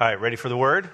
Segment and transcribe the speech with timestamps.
[0.00, 0.88] All right, ready for the word?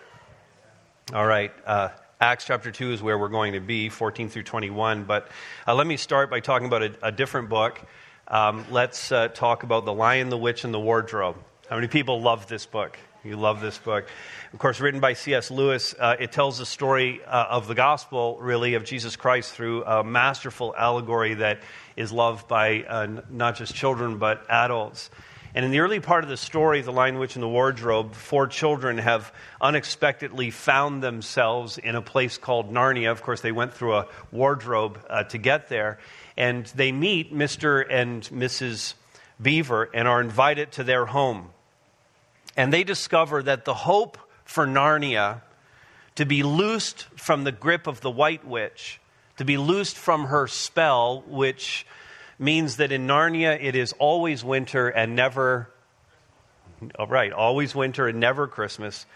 [1.13, 1.53] All right.
[1.67, 1.91] Uh,
[2.23, 5.05] Acts chapter 2 is where we're going to be, 14 through 21.
[5.05, 5.29] But
[5.69, 7.79] uh, let me start by talking about a, a different book.
[8.27, 11.37] Um, let's uh, talk about The Lion, the Witch, and the Wardrobe.
[11.69, 12.99] How many people love this book?
[13.23, 14.09] You love this book.
[14.55, 15.51] Of course, written by C.S.
[15.51, 19.85] Lewis, uh, it tells the story uh, of the gospel, really, of Jesus Christ through
[19.85, 21.61] a masterful allegory that
[21.95, 25.11] is loved by uh, not just children, but adults.
[25.55, 28.49] And in the early part of the story, The Lion, Witch, and the Wardrobe, four
[28.49, 33.13] children have unexpectedly found themselves in a place called Narnia.
[33.13, 36.01] Of course, they went through a wardrobe uh, to get there.
[36.37, 37.85] And they meet Mr.
[37.89, 38.95] and Mrs.
[39.41, 41.51] Beaver and are invited to their home.
[42.57, 45.43] And they discover that the hope for Narnia
[46.17, 49.01] to be loosed from the grip of the White Witch,
[49.37, 51.87] to be loosed from her spell, which
[52.39, 55.71] means that in Narnia it is always winter and never,
[56.99, 59.07] oh, right, always winter and never Christmas,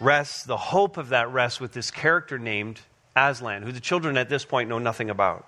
[0.00, 2.80] rests, the hope of that rests with this character named
[3.16, 5.46] Aslan, who the children at this point know nothing about.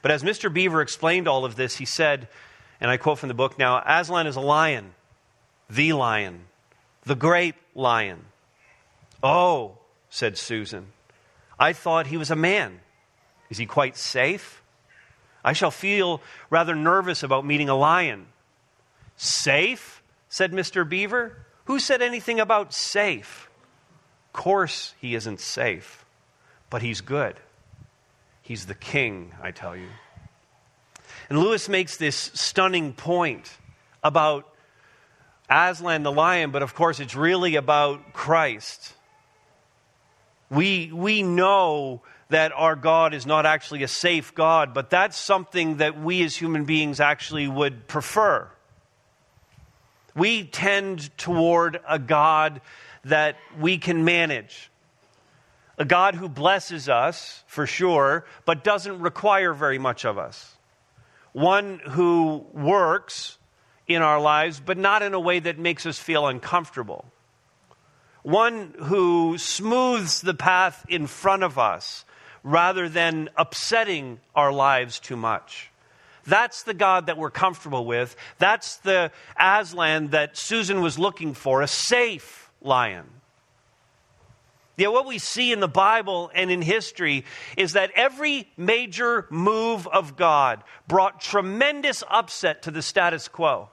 [0.00, 0.52] But as Mr.
[0.52, 2.28] Beaver explained all of this, he said,
[2.80, 4.94] and I quote from the book now Aslan is a lion,
[5.68, 6.46] the lion,
[7.04, 8.24] the great lion.
[9.22, 9.78] Oh,
[10.10, 10.88] said Susan,
[11.58, 12.80] I thought he was a man.
[13.50, 14.61] Is he quite safe?
[15.44, 18.26] I shall feel rather nervous about meeting a lion.
[19.16, 20.02] Safe?
[20.28, 20.88] said Mr.
[20.88, 21.36] Beaver.
[21.66, 23.48] Who said anything about safe?
[24.28, 26.04] Of course, he isn't safe,
[26.70, 27.36] but he's good.
[28.40, 29.88] He's the king, I tell you.
[31.28, 33.50] And Lewis makes this stunning point
[34.02, 34.48] about
[35.48, 38.94] Aslan the lion, but of course, it's really about Christ.
[40.50, 42.02] We, we know
[42.32, 46.36] that our God is not actually a safe God, but that's something that we as
[46.36, 48.48] human beings actually would prefer.
[50.14, 52.60] We tend toward a God
[53.04, 54.70] that we can manage.
[55.78, 60.56] A God who blesses us, for sure, but doesn't require very much of us.
[61.32, 63.38] One who works
[63.86, 67.06] in our lives, but not in a way that makes us feel uncomfortable.
[68.22, 72.04] One who smooths the path in front of us
[72.42, 75.70] rather than upsetting our lives too much.
[76.24, 78.14] That's the God that we're comfortable with.
[78.38, 83.06] That's the Aslan that Susan was looking for, a safe lion.
[84.76, 87.24] Yet, what we see in the Bible and in history
[87.56, 93.68] is that every major move of God brought tremendous upset to the status quo.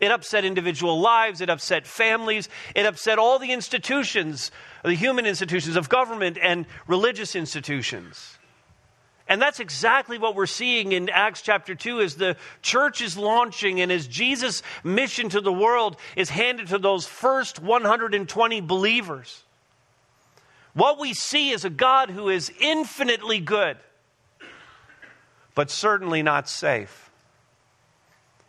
[0.00, 4.52] It upset individual lives, it upset families, it upset all the institutions,
[4.84, 8.38] the human institutions of government and religious institutions.
[9.28, 13.80] And that's exactly what we're seeing in Acts chapter 2 as the church is launching
[13.80, 19.44] and as Jesus' mission to the world is handed to those first 120 believers.
[20.72, 23.76] What we see is a God who is infinitely good,
[25.54, 27.07] but certainly not safe.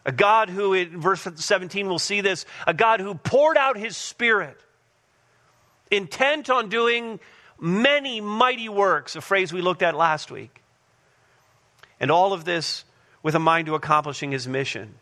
[0.06, 3.98] A God who, in verse 17, we'll see this, a God who poured out his
[3.98, 4.58] Spirit,
[5.92, 7.20] intent on doing
[7.60, 10.64] many mighty works, a phrase we looked at last week.
[12.00, 12.86] And all of this
[13.22, 14.96] with a mind to accomplishing his mission.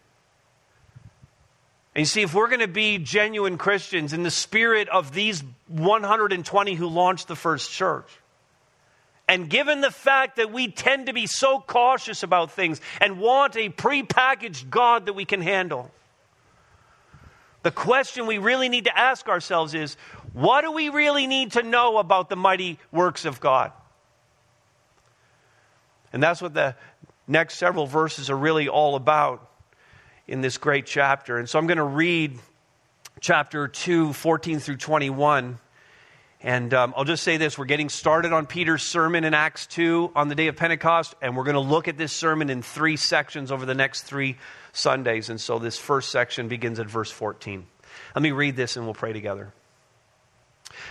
[1.94, 5.44] And you see, if we're going to be genuine Christians in the spirit of these
[5.68, 8.08] 120 who launched the first church,
[9.28, 13.56] and given the fact that we tend to be so cautious about things and want
[13.58, 15.92] a prepackaged God that we can handle,
[17.64, 19.98] the question we really need to ask ourselves is
[20.32, 23.74] what do we really need to know about the mighty works of God?
[26.14, 26.76] And that's what the
[27.28, 29.50] next several verses are really all about
[30.28, 31.38] in this great chapter.
[31.38, 32.40] And so I'm going to read
[33.20, 35.60] chapter 2, 14 through 21.
[36.42, 40.12] And um, I'll just say this we're getting started on Peter's sermon in Acts 2
[40.16, 42.96] on the day of Pentecost, and we're going to look at this sermon in three
[42.96, 44.38] sections over the next three
[44.72, 45.30] Sundays.
[45.30, 47.66] And so this first section begins at verse 14.
[48.16, 49.52] Let me read this and we'll pray together.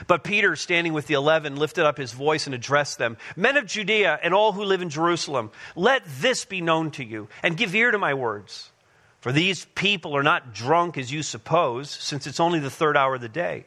[0.08, 3.66] But Peter, standing with the eleven, lifted up his voice and addressed them Men of
[3.66, 7.74] Judea and all who live in Jerusalem, let this be known to you, and give
[7.74, 8.72] ear to my words.
[9.20, 13.16] For these people are not drunk as you suppose, since it's only the third hour
[13.16, 13.66] of the day.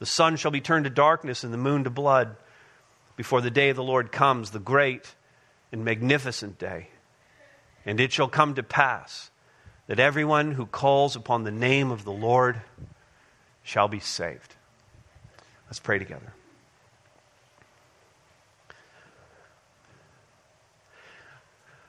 [0.00, 2.34] The sun shall be turned to darkness and the moon to blood
[3.16, 5.14] before the day of the Lord comes, the great
[5.70, 6.88] and magnificent day.
[7.84, 9.30] And it shall come to pass
[9.86, 12.62] that everyone who calls upon the name of the Lord
[13.62, 14.54] shall be saved.
[15.66, 16.32] Let's pray together.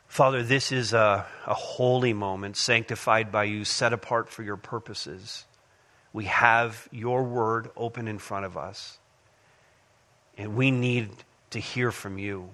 [0.08, 5.46] Father, this is a, a, holy moment, sanctified by you, set apart for your purposes.
[6.14, 9.00] We have your word open in front of us,
[10.38, 11.10] and we need
[11.52, 12.50] to hear from you.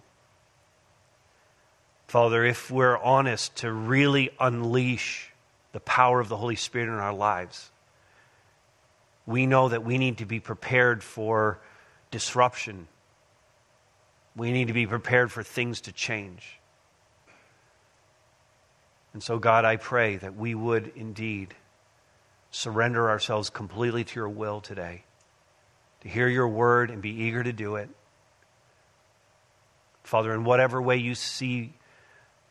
[2.07, 5.31] Father, if we're honest to really unleash
[5.73, 7.71] the power of the Holy Spirit in our lives,
[9.25, 11.59] we know that we need to be prepared for
[12.11, 12.87] disruption.
[14.35, 16.59] We need to be prepared for things to change.
[19.13, 21.55] And so, God, I pray that we would indeed
[22.51, 25.03] surrender ourselves completely to your will today,
[26.01, 27.89] to hear your word and be eager to do it.
[30.03, 31.73] Father, in whatever way you see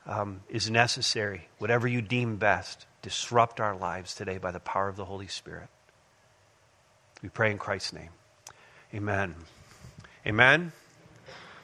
[0.07, 4.97] um, is necessary, whatever you deem best, disrupt our lives today by the power of
[4.97, 5.69] the Holy Spirit.
[7.23, 8.11] We pray in Christ's name.
[8.95, 9.35] Amen.
[10.27, 10.73] Amen.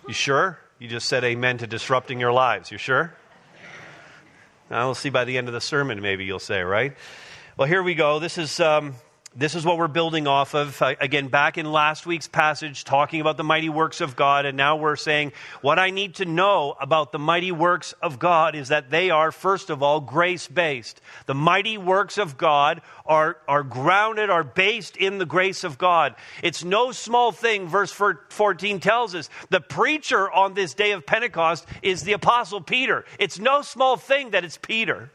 [0.09, 0.59] You sure?
[0.79, 2.71] You just said amen to disrupting your lives.
[2.73, 3.15] You sure?
[4.71, 6.95] Now, we'll see by the end of the sermon, maybe you'll say, right?
[7.55, 8.19] Well, here we go.
[8.19, 8.95] This is, um,
[9.37, 10.81] this is what we're building off of.
[10.81, 14.57] Uh, again, back in last week's passage, talking about the mighty works of God, and
[14.57, 18.69] now we're saying what I need to know about the mighty works of God is
[18.69, 21.03] that they are, first of all, grace based.
[21.27, 26.15] The mighty works of God are, are grounded, are based in the grace of God.
[26.43, 29.29] It's no small thing, verse 14 tells us.
[29.51, 33.05] The preacher on this day of Pentecost is the Apostle Peter.
[33.19, 35.11] It's no small thing that it's Peter.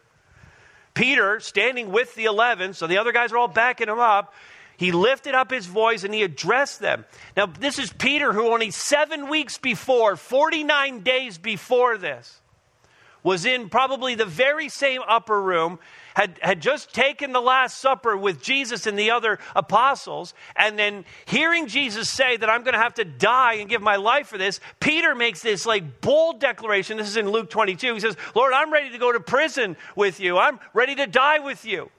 [0.97, 4.33] Peter, standing with the eleven, so the other guys are all backing him up,
[4.77, 7.05] he lifted up his voice and he addressed them.
[7.35, 12.41] Now, this is Peter who only seven weeks before, 49 days before this,
[13.23, 15.77] was in probably the very same upper room
[16.17, 21.05] had, had just taken the Last Supper with Jesus and the other apostles, and then
[21.25, 24.39] hearing Jesus say that I'm going to have to die and give my life for
[24.39, 26.97] this, Peter makes this like bold declaration.
[26.97, 27.93] This is in Luke 22.
[27.93, 31.37] He says, Lord, I'm ready to go to prison with you, I'm ready to die
[31.37, 31.91] with you.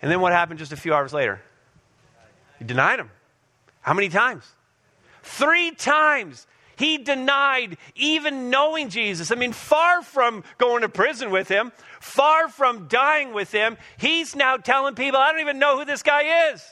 [0.00, 1.42] And then what happened just a few hours later?
[2.58, 3.10] He denied him.
[3.82, 4.46] How many times?
[5.22, 6.46] Three times
[6.78, 9.30] he denied even knowing Jesus.
[9.30, 14.36] I mean, far from going to prison with him, far from dying with him, he's
[14.36, 16.64] now telling people, I don't even know who this guy is.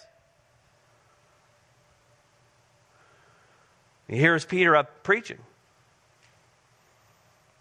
[4.08, 5.38] Here's Peter up preaching.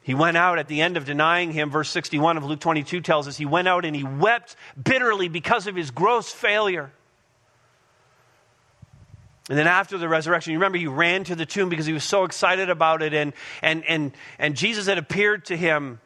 [0.04, 1.72] He went out at the end of denying him.
[1.72, 5.66] Verse 61 of Luke 22 tells us he went out and he wept bitterly because
[5.66, 6.92] of his gross failure.
[9.48, 12.04] And then after the resurrection, you remember he ran to the tomb because he was
[12.04, 16.00] so excited about it, and, and, and, and Jesus had appeared to him.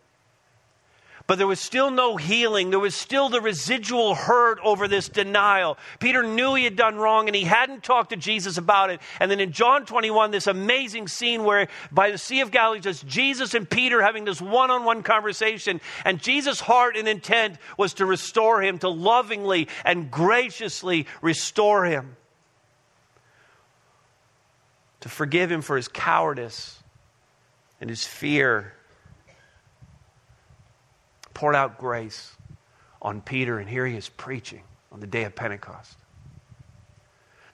[1.25, 2.71] But there was still no healing.
[2.71, 5.77] There was still the residual hurt over this denial.
[5.99, 8.99] Peter knew he had done wrong and he hadn't talked to Jesus about it.
[9.19, 13.05] And then in John 21, this amazing scene where by the Sea of Galilee, just
[13.05, 15.81] Jesus and Peter having this one on one conversation.
[16.03, 22.17] And Jesus' heart and intent was to restore him, to lovingly and graciously restore him
[25.01, 26.79] to forgive him for his cowardice
[27.79, 28.73] and his fear.
[31.33, 32.35] Poured out grace
[33.01, 35.97] on Peter, and here he is preaching on the day of Pentecost.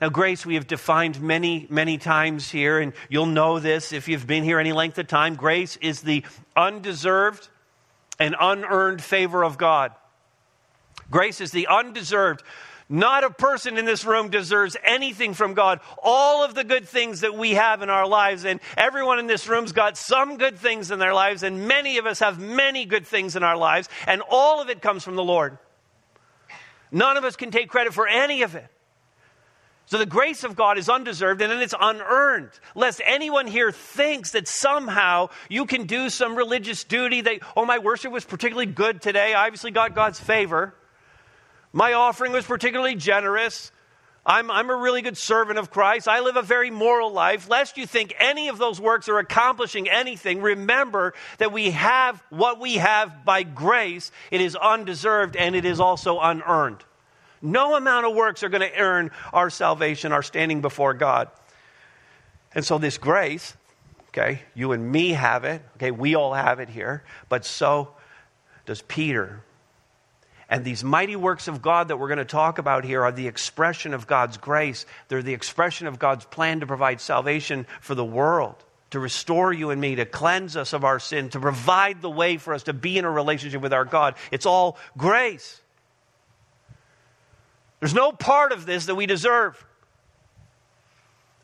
[0.01, 4.27] Now, grace we have defined many, many times here, and you'll know this if you've
[4.27, 5.35] been here any length of time.
[5.35, 6.25] Grace is the
[6.55, 7.47] undeserved
[8.19, 9.93] and unearned favor of God.
[11.09, 12.43] Grace is the undeserved
[12.88, 15.80] not a person in this room deserves anything from God.
[16.04, 19.48] All of the good things that we have in our lives, and everyone in this
[19.48, 23.08] room's got some good things in their lives, and many of us have many good
[23.08, 25.58] things in our lives, and all of it comes from the Lord.
[26.92, 28.68] None of us can take credit for any of it.
[29.88, 32.50] So the grace of God is undeserved and then it's unearned.
[32.74, 37.77] Lest anyone here thinks that somehow you can do some religious duty that, oh, my
[37.77, 39.36] worship was particularly good today.
[39.36, 40.74] I obviously got God's favor.
[41.75, 43.70] My offering was particularly generous.
[44.25, 46.08] I'm, I'm a really good servant of Christ.
[46.08, 47.50] I live a very moral life.
[47.50, 52.62] Lest you think any of those works are accomplishing anything, remember that we have what
[52.62, 54.10] we have by grace.
[54.32, 56.82] It is undeserved and it is also unearned.
[57.41, 61.27] No amount of works are going to earn our salvation, our standing before God.
[62.53, 63.53] And so, this grace,
[64.08, 67.96] okay, you and me have it, okay, we all have it here, but so
[68.65, 69.44] does Peter
[70.49, 73.27] And these mighty works of God that we're going to talk about here are the
[73.27, 74.85] expression of God's grace.
[75.07, 78.55] They're the expression of God's plan to provide salvation for the world,
[78.91, 82.37] to restore you and me, to cleanse us of our sin, to provide the way
[82.37, 84.15] for us to be in a relationship with our God.
[84.31, 85.61] It's all grace.
[87.79, 89.63] There's no part of this that we deserve.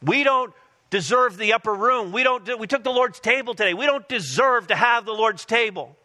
[0.04, 0.54] We don't
[0.92, 2.12] deserve the upper room.
[2.12, 3.74] We, don't, we took the Lord's table today.
[3.74, 5.96] We don't deserve to have the Lord's table.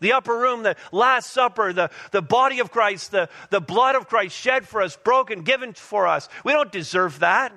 [0.00, 4.08] The upper room, the Last Supper, the, the body of Christ, the, the blood of
[4.08, 6.28] Christ shed for us, broken, given for us.
[6.44, 7.52] We don't deserve that.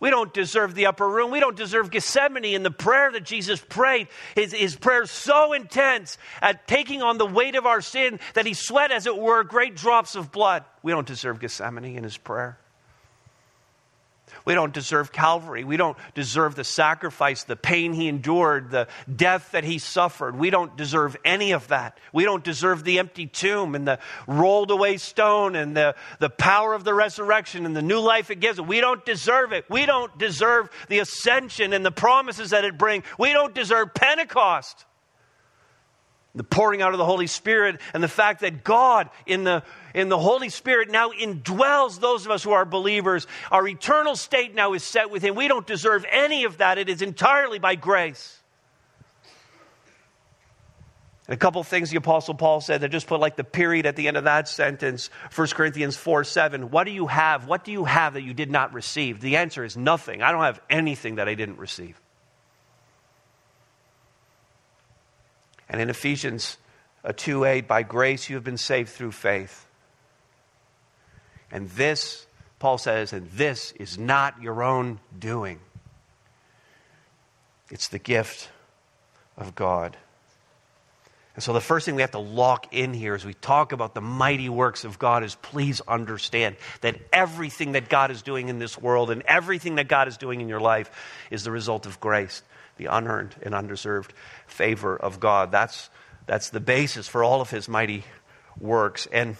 [0.00, 1.32] We don't deserve the upper room.
[1.32, 4.06] We don't deserve Gethsemane and the prayer that Jesus prayed.
[4.36, 8.54] His, his prayer so intense at taking on the weight of our sin that he
[8.54, 10.64] sweat, as it were, great drops of blood.
[10.82, 12.58] We don't deserve Gethsemane in his prayer.
[14.48, 15.62] We don't deserve Calvary.
[15.62, 20.38] We don't deserve the sacrifice, the pain he endured, the death that he suffered.
[20.38, 21.98] We don't deserve any of that.
[22.14, 26.72] We don't deserve the empty tomb and the rolled away stone and the, the power
[26.72, 28.58] of the resurrection and the new life it gives.
[28.58, 29.66] We don't deserve it.
[29.68, 33.04] We don't deserve the ascension and the promises that it brings.
[33.18, 34.86] We don't deserve Pentecost
[36.38, 39.62] the pouring out of the Holy Spirit, and the fact that God in the,
[39.94, 43.26] in the Holy Spirit now indwells those of us who are believers.
[43.50, 45.34] Our eternal state now is set with Him.
[45.34, 48.38] We don't deserve any of that, it is entirely by grace.
[51.28, 53.84] And a couple of things the Apostle Paul said that just put like the period
[53.84, 56.70] at the end of that sentence 1 Corinthians 4 7.
[56.70, 57.46] What do you have?
[57.46, 59.20] What do you have that you did not receive?
[59.20, 60.22] The answer is nothing.
[60.22, 62.00] I don't have anything that I didn't receive.
[65.68, 66.56] And in Ephesians
[67.04, 69.66] uh, 2 8, by grace you have been saved through faith.
[71.50, 72.26] And this,
[72.58, 75.60] Paul says, and this is not your own doing.
[77.70, 78.50] It's the gift
[79.36, 79.96] of God.
[81.34, 83.94] And so, the first thing we have to lock in here as we talk about
[83.94, 88.58] the mighty works of God is please understand that everything that God is doing in
[88.58, 90.90] this world and everything that God is doing in your life
[91.30, 92.42] is the result of grace
[92.78, 94.14] the unearned and undeserved
[94.46, 95.52] favor of God.
[95.52, 95.90] That's,
[96.26, 98.04] that's the basis for all of his mighty
[98.58, 99.06] works.
[99.12, 99.36] And,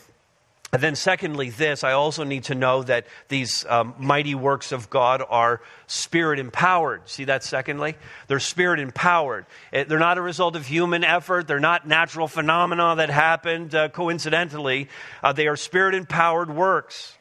[0.73, 4.91] and then, secondly, this I also need to know that these um, mighty works of
[4.91, 7.09] God are spirit empowered.
[7.09, 7.97] See that, secondly?
[8.27, 9.47] They're spirit empowered.
[9.73, 13.89] Eh, they're not a result of human effort, they're not natural phenomena that happened uh,
[13.89, 14.89] coincidentally.
[15.23, 17.18] Uh, they are spirit empowered works.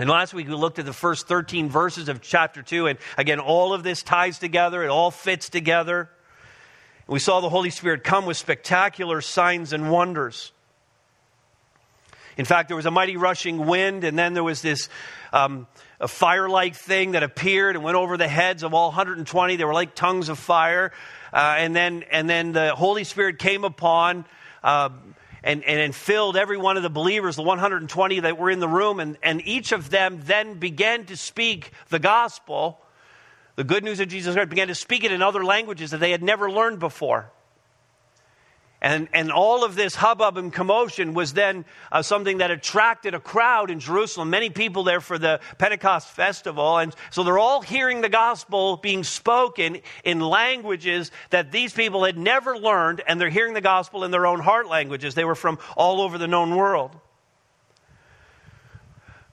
[0.00, 3.38] And last week we looked at the first 13 verses of chapter 2, and again,
[3.38, 6.08] all of this ties together, it all fits together.
[7.06, 10.52] We saw the Holy Spirit come with spectacular signs and wonders.
[12.38, 14.88] In fact, there was a mighty rushing wind, and then there was this
[15.34, 15.66] um,
[16.00, 19.56] a fire like thing that appeared and went over the heads of all 120.
[19.56, 20.92] They were like tongues of fire.
[21.30, 24.24] Uh, and, then, and then the Holy Spirit came upon.
[24.64, 24.88] Uh,
[25.42, 29.00] and, and, filled every one of the believers, the 120 that were in the room,
[29.00, 32.80] and, and each of them then began to speak the gospel,
[33.56, 36.10] the good news of Jesus Christ, began to speak it in other languages that they
[36.10, 37.30] had never learned before.
[38.82, 43.20] And, and all of this hubbub and commotion was then uh, something that attracted a
[43.20, 46.78] crowd in Jerusalem, many people there for the Pentecost festival.
[46.78, 52.16] And so they're all hearing the gospel being spoken in languages that these people had
[52.16, 55.14] never learned, and they're hearing the gospel in their own heart languages.
[55.14, 56.96] They were from all over the known world.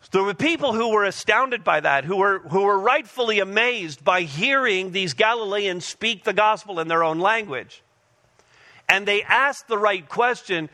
[0.01, 4.03] So there were people who were astounded by that, who were, who were rightfully amazed
[4.03, 7.81] by hearing these Galileans speak the gospel in their own language
[8.89, 10.69] and they asked the right question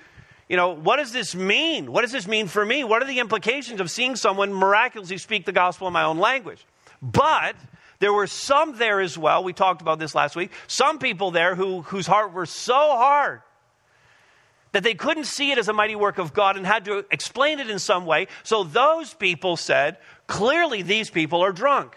[0.50, 1.92] you know, what does this mean?
[1.92, 2.84] What does this mean for me?
[2.84, 6.66] What are the implications of seeing someone miraculously speak the gospel in my own language?
[7.02, 7.56] But
[8.00, 9.44] there were some there as well.
[9.44, 10.52] We talked about this last week.
[10.68, 13.42] Some people there who, whose heart were so hard
[14.74, 17.60] that they couldn't see it as a mighty work of God and had to explain
[17.60, 18.28] it in some way.
[18.44, 21.96] So those people said, clearly these people are drunk.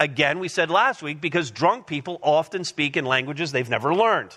[0.00, 4.36] Again, we said last week, because drunk people often speak in languages they've never learned.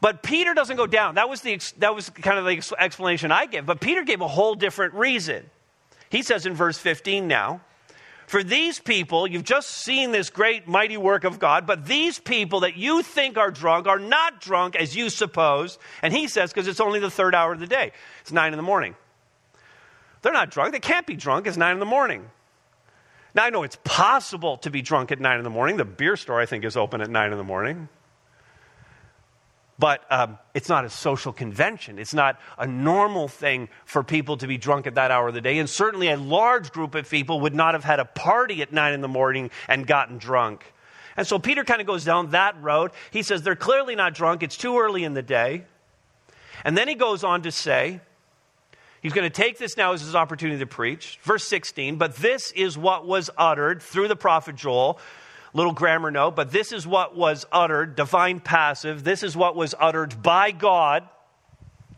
[0.00, 1.16] But Peter doesn't go down.
[1.16, 3.66] That was, the, that was kind of the explanation I give.
[3.66, 5.50] But Peter gave a whole different reason.
[6.08, 7.60] He says in verse 15 now,
[8.28, 12.60] for these people, you've just seen this great, mighty work of God, but these people
[12.60, 15.78] that you think are drunk are not drunk as you suppose.
[16.02, 18.58] And he says, because it's only the third hour of the day, it's nine in
[18.58, 18.94] the morning.
[20.20, 20.72] They're not drunk.
[20.72, 21.46] They can't be drunk.
[21.46, 22.28] It's nine in the morning.
[23.34, 25.78] Now, I know it's possible to be drunk at nine in the morning.
[25.78, 27.88] The beer store, I think, is open at nine in the morning.
[29.78, 31.98] But um, it's not a social convention.
[31.98, 35.40] It's not a normal thing for people to be drunk at that hour of the
[35.40, 35.58] day.
[35.58, 38.92] And certainly a large group of people would not have had a party at nine
[38.92, 40.72] in the morning and gotten drunk.
[41.16, 42.90] And so Peter kind of goes down that road.
[43.10, 44.42] He says they're clearly not drunk.
[44.42, 45.64] It's too early in the day.
[46.64, 48.00] And then he goes on to say,
[49.00, 51.18] he's going to take this now as his opportunity to preach.
[51.22, 54.98] Verse 16, but this is what was uttered through the prophet Joel.
[55.54, 59.04] Little grammar note, but this is what was uttered, divine passive.
[59.04, 61.08] This is what was uttered by God,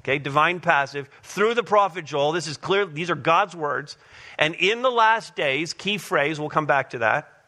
[0.01, 2.33] okay, divine passive, through the prophet Joel.
[2.33, 3.97] This is clear, these are God's words.
[4.39, 7.41] And in the last days, key phrase, we'll come back to that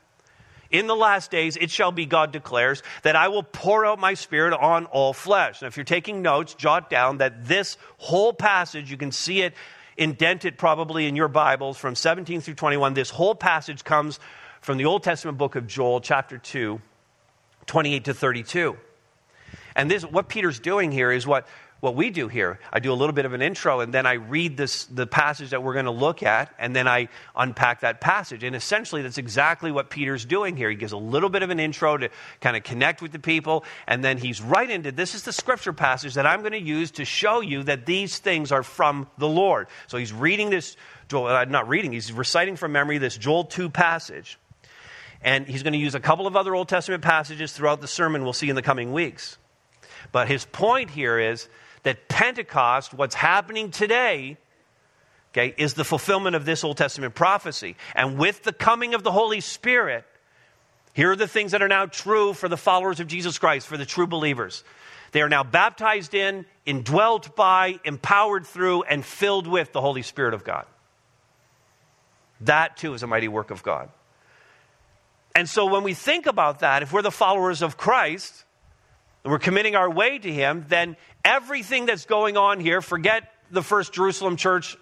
[0.72, 4.14] in the last days, it shall be, God declares, that I will pour out my
[4.14, 5.60] spirit on all flesh.
[5.60, 9.54] Now, if you're taking notes, jot down that this whole passage, you can see it
[9.98, 12.94] indented probably in your Bibles from 17 through 21.
[12.94, 14.18] This whole passage comes
[14.62, 16.80] from the Old Testament book of Joel, chapter 2,
[17.66, 18.76] 28 to 32.
[19.74, 21.46] And this, what Peter's doing here is what
[21.80, 22.60] what we do here.
[22.72, 25.50] I do a little bit of an intro and then I read this, the passage
[25.50, 28.44] that we're going to look at and then I unpack that passage.
[28.44, 30.70] And essentially, that's exactly what Peter's doing here.
[30.70, 32.08] He gives a little bit of an intro to
[32.40, 35.72] kind of connect with the people and then he's right into this is the scripture
[35.72, 39.28] passage that I'm going to use to show you that these things are from the
[39.28, 39.66] Lord.
[39.88, 40.76] So he's reading this,
[41.08, 44.38] Joel, uh, not reading, he's reciting from memory this Joel 2 passage.
[45.22, 48.24] And he's going to use a couple of other Old Testament passages throughout the sermon
[48.24, 49.38] we'll see in the coming weeks.
[50.10, 51.48] But his point here is
[51.84, 54.36] that Pentecost, what's happening today,
[55.32, 57.76] okay, is the fulfillment of this Old Testament prophecy.
[57.94, 60.04] And with the coming of the Holy Spirit,
[60.92, 63.76] here are the things that are now true for the followers of Jesus Christ, for
[63.76, 64.64] the true believers.
[65.12, 70.34] They are now baptized in, indwelt by, empowered through, and filled with the Holy Spirit
[70.34, 70.66] of God.
[72.40, 73.88] That too is a mighty work of God.
[75.34, 78.44] And so when we think about that, if we're the followers of Christ,
[79.24, 83.62] and we're committing our way to Him, then everything that's going on here, forget the
[83.62, 84.76] first Jerusalem church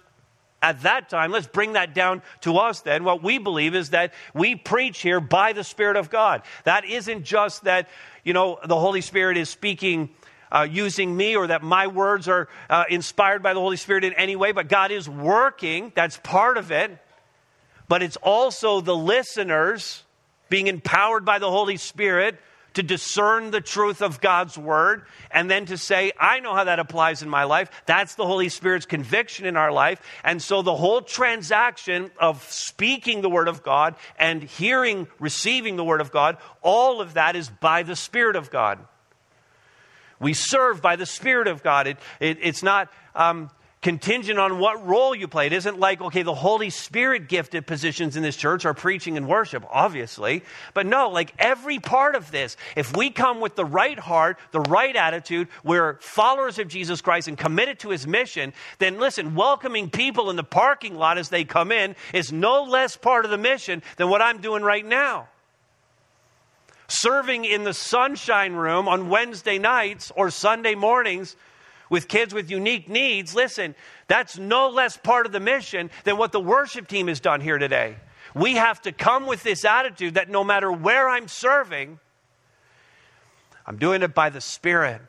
[0.61, 1.31] at that time.
[1.31, 3.03] Let's bring that down to us then.
[3.03, 6.43] What we believe is that we preach here by the Spirit of God.
[6.65, 7.89] That isn't just that,
[8.23, 10.09] you know, the Holy Spirit is speaking.
[10.53, 14.11] Uh, using me, or that my words are uh, inspired by the Holy Spirit in
[14.15, 15.93] any way, but God is working.
[15.95, 16.91] That's part of it.
[17.87, 20.03] But it's also the listeners
[20.51, 22.37] being empowered by the Holy Spirit
[22.73, 26.79] to discern the truth of God's word, and then to say, I know how that
[26.79, 27.69] applies in my life.
[27.85, 30.01] That's the Holy Spirit's conviction in our life.
[30.23, 35.83] And so the whole transaction of speaking the word of God and hearing, receiving the
[35.83, 38.79] word of God, all of that is by the Spirit of God.
[40.19, 41.87] We serve by the Spirit of God.
[41.87, 42.89] It, it, it's not.
[43.15, 43.49] Um,
[43.81, 45.47] contingent on what role you play.
[45.47, 49.27] It isn't like, okay, the Holy Spirit gifted positions in this church are preaching and
[49.27, 50.43] worship, obviously.
[50.75, 54.61] But no, like every part of this, if we come with the right heart, the
[54.61, 59.89] right attitude, we're followers of Jesus Christ and committed to his mission, then listen, welcoming
[59.89, 63.37] people in the parking lot as they come in is no less part of the
[63.37, 65.27] mission than what I'm doing right now.
[66.87, 71.35] Serving in the sunshine room on Wednesday nights or Sunday mornings
[71.91, 73.75] with kids with unique needs, listen,
[74.07, 77.57] that's no less part of the mission than what the worship team has done here
[77.57, 77.97] today.
[78.33, 81.99] We have to come with this attitude that no matter where I'm serving,
[83.67, 85.01] I'm doing it by the Spirit.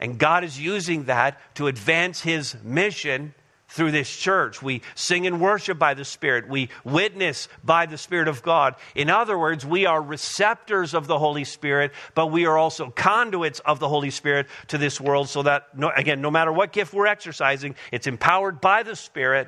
[0.00, 3.32] And God is using that to advance His mission
[3.76, 4.62] through this church.
[4.62, 6.48] We sing and worship by the Spirit.
[6.48, 8.74] We witness by the Spirit of God.
[8.94, 13.60] In other words, we are receptors of the Holy Spirit, but we are also conduits
[13.60, 16.94] of the Holy Spirit to this world so that, no, again, no matter what gift
[16.94, 19.46] we're exercising, it's empowered by the Spirit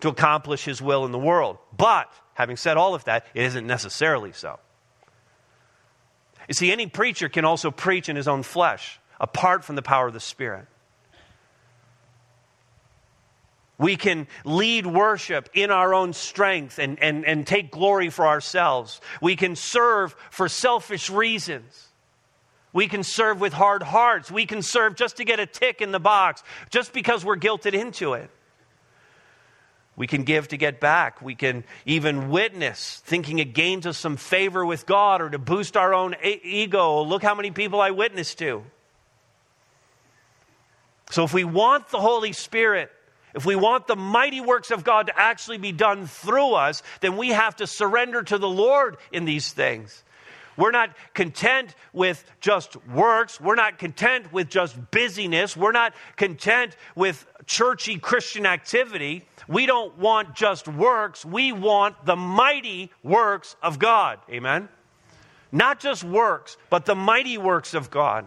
[0.00, 1.58] to accomplish His will in the world.
[1.76, 4.58] But, having said all of that, it isn't necessarily so.
[6.48, 10.06] You see, any preacher can also preach in his own flesh, apart from the power
[10.06, 10.66] of the Spirit.
[13.78, 19.00] We can lead worship in our own strength and, and, and take glory for ourselves.
[19.20, 21.88] We can serve for selfish reasons.
[22.72, 24.30] We can serve with hard hearts.
[24.30, 27.74] We can serve just to get a tick in the box, just because we're guilted
[27.74, 28.30] into it.
[29.94, 31.22] We can give to get back.
[31.22, 35.76] We can even witness, thinking it gains us some favor with God or to boost
[35.76, 37.02] our own ego.
[37.02, 38.62] Look how many people I witnessed to.
[41.10, 42.90] So, if we want the Holy Spirit
[43.36, 47.18] if we want the mighty works of God to actually be done through us, then
[47.18, 50.02] we have to surrender to the Lord in these things.
[50.56, 53.38] We're not content with just works.
[53.38, 55.54] We're not content with just busyness.
[55.54, 59.26] We're not content with churchy Christian activity.
[59.46, 61.22] We don't want just works.
[61.22, 64.18] We want the mighty works of God.
[64.30, 64.70] Amen?
[65.52, 68.24] Not just works, but the mighty works of God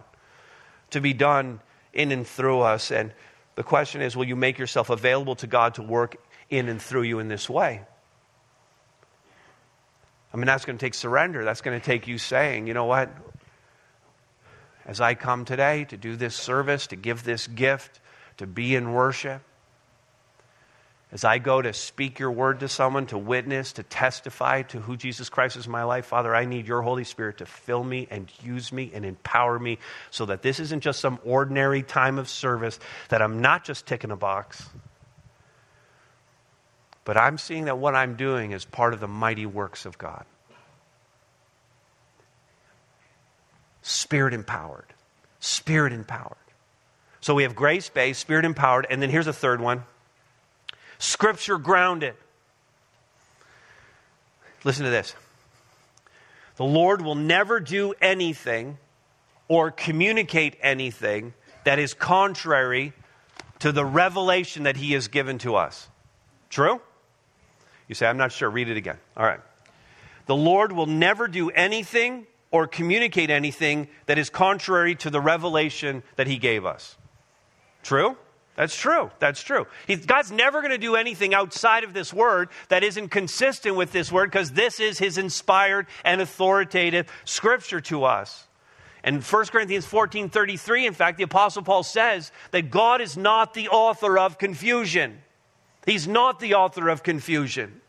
[0.91, 1.61] to be done
[1.93, 2.91] in and through us.
[2.91, 3.11] And
[3.59, 6.15] the question is will you make yourself available to God to work
[6.49, 7.81] in and through you in this way?
[10.33, 11.43] I mean, that's going to take surrender.
[11.43, 13.09] That's going to take you saying, you know what?
[14.89, 17.99] as I come today to do this service, to give this gift,
[18.37, 19.43] to be in worship.
[21.11, 24.95] As I go to speak your word to someone, to witness, to testify to who
[24.95, 28.07] Jesus Christ is in my life, Father, I need your Holy Spirit to fill me
[28.11, 29.79] and use me and empower me
[30.11, 34.11] so that this isn't just some ordinary time of service, that I'm not just ticking
[34.11, 34.69] a box,
[37.05, 40.25] but I'm seeing that what I'm doing is part of the mighty works of God.
[43.81, 44.85] Spirit empowered.
[45.39, 46.35] Spirit empowered.
[47.19, 49.85] So we have grace based, spirit empowered, and then here's a third one
[50.99, 52.13] scripture grounded.
[54.63, 55.15] Listen to this.
[56.57, 58.77] The Lord will never do anything
[59.47, 61.33] or communicate anything
[61.63, 62.93] that is contrary
[63.59, 65.87] to the revelation that He has given to us.
[66.49, 66.81] True?
[67.87, 68.49] You say, I'm not sure.
[68.49, 68.97] Read it again.
[69.17, 69.39] All right.
[70.27, 76.03] The Lord will never do anything or communicate anything that is contrary to the revelation
[76.15, 76.97] that He gave us.
[77.83, 78.17] True?
[78.59, 79.09] That's true.
[79.19, 79.67] That's true.
[80.05, 84.11] God's never going to do anything outside of this word that isn't consistent with this
[84.11, 88.49] word because this is his inspired and authoritative scripture to us.
[89.01, 93.53] And 1 Corinthians 14 33, in fact, the Apostle Paul says that God is not
[93.53, 95.21] the author of confusion.
[95.85, 97.79] He's not the author of confusion.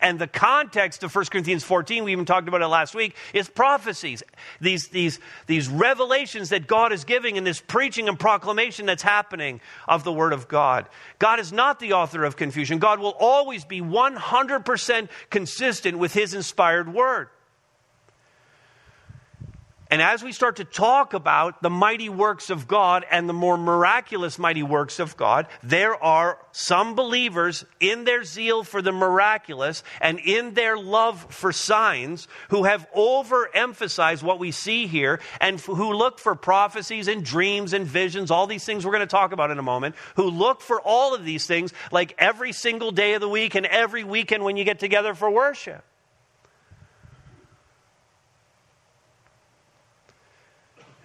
[0.00, 3.48] And the context of 1 Corinthians 14, we even talked about it last week, is
[3.48, 4.22] prophecies.
[4.60, 9.60] These, these, these revelations that God is giving and this preaching and proclamation that's happening
[9.86, 10.88] of the Word of God.
[11.18, 12.78] God is not the author of confusion.
[12.78, 17.28] God will always be 100% consistent with His inspired Word.
[19.90, 23.56] And as we start to talk about the mighty works of God and the more
[23.56, 29.82] miraculous mighty works of God, there are some believers in their zeal for the miraculous
[30.02, 35.94] and in their love for signs who have overemphasized what we see here and who
[35.94, 39.50] look for prophecies and dreams and visions, all these things we're going to talk about
[39.50, 43.22] in a moment, who look for all of these things like every single day of
[43.22, 45.82] the week and every weekend when you get together for worship.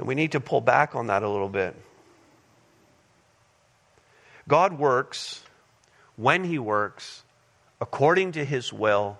[0.03, 1.77] And we need to pull back on that a little bit.
[4.49, 5.41] God works
[6.17, 7.23] when He works
[7.79, 9.17] according to His will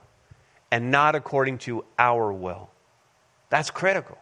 [0.72, 2.70] and not according to our will.
[3.50, 4.18] That's critical.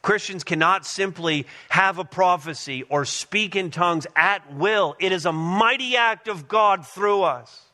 [0.00, 4.94] Christians cannot simply have a prophecy or speak in tongues at will.
[5.00, 7.64] It is a mighty act of God through us.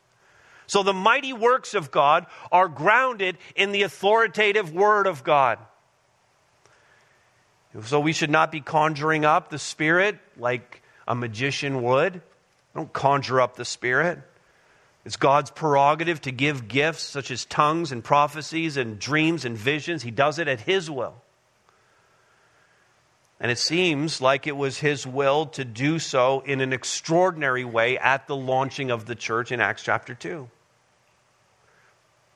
[0.65, 5.59] So the mighty works of God are grounded in the authoritative Word of God.
[7.83, 12.21] So we should not be conjuring up the Spirit like a magician would.
[12.73, 14.19] Don't conjure up the Spirit.
[15.03, 20.03] It's God's prerogative to give gifts such as tongues and prophecies and dreams and visions.
[20.03, 21.15] He does it at His will.
[23.39, 27.97] And it seems like it was His will to do so in an extraordinary way
[27.97, 30.49] at the launching of the church in Acts chapter 2.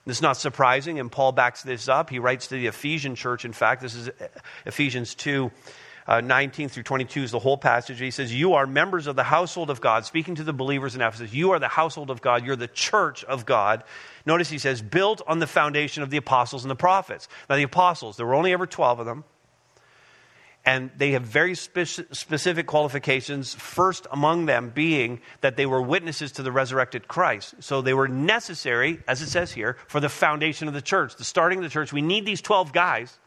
[0.10, 2.10] This is not surprising, and Paul backs this up.
[2.10, 4.10] He writes to the Ephesian church, in fact, this is
[4.66, 5.52] Ephesians 2.
[6.08, 8.00] Uh, 19 through 22 is the whole passage.
[8.00, 10.08] He says, You are members of the household of God.
[10.08, 12.44] Speaking to the believers in Ephesus, you are the household of God.
[12.44, 13.84] You're the church of God.
[14.26, 17.28] Notice he says, built on the foundation of the apostles and the prophets.
[17.48, 19.26] Now, the apostles, there were only ever 12 of them
[20.70, 26.34] and they have very spe- specific qualifications, first among them being that they were witnesses
[26.34, 27.56] to the resurrected Christ.
[27.62, 31.24] So they were necessary, as it says here, for the foundation of the church, the
[31.24, 31.92] starting of the church.
[31.92, 33.18] We need these 12 guys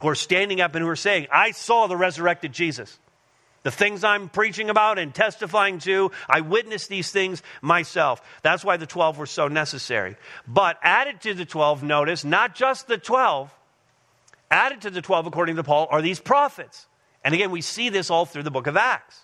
[0.00, 2.98] who are standing up and who are saying, I saw the resurrected Jesus.
[3.62, 8.20] The things I'm preaching about and testifying to, I witnessed these things myself.
[8.42, 10.16] That's why the 12 were so necessary.
[10.44, 13.54] But added to the 12, notice, not just the 12,
[14.50, 16.86] Added to the 12, according to Paul, are these prophets.
[17.22, 19.20] And again, we see this all through the book of Acts.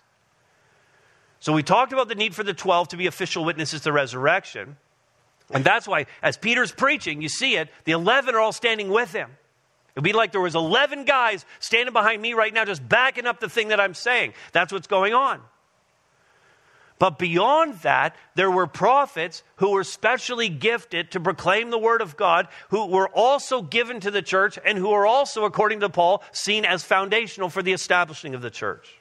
[1.41, 3.93] So we talked about the need for the 12 to be official witnesses to the
[3.93, 4.77] resurrection.
[5.51, 9.12] And that's why, as Peter's preaching, you see it, the 11 are all standing with
[9.12, 9.31] him.
[9.95, 13.27] It would be like there was 11 guys standing behind me right now just backing
[13.27, 14.35] up the thing that I'm saying.
[14.53, 15.41] That's what's going on.
[16.98, 22.16] But beyond that, there were prophets who were specially gifted to proclaim the word of
[22.16, 26.22] God, who were also given to the church, and who are also, according to Paul,
[26.32, 28.98] seen as foundational for the establishing of the church.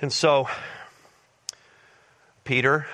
[0.00, 0.48] And so,
[2.42, 2.86] Peter,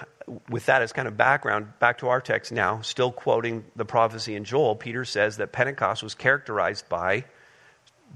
[0.51, 4.35] with that as kind of background, back to our text now, still quoting the prophecy
[4.35, 7.25] in Joel, Peter says that Pentecost was characterized by,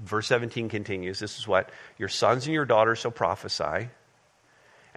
[0.03, 3.89] verse 17 continues, this is what, your sons and your daughters shall prophesy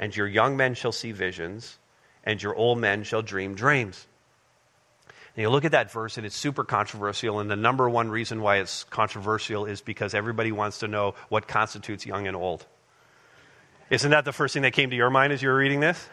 [0.02, 1.78] and your young men shall see visions,
[2.24, 4.04] and your old men shall dream dreams.
[5.36, 7.38] And you look at that verse, and it's super controversial.
[7.38, 11.46] And the number one reason why it's controversial is because everybody wants to know what
[11.46, 12.66] constitutes young and old.
[13.90, 16.04] Isn't that the first thing that came to your mind as you were reading this?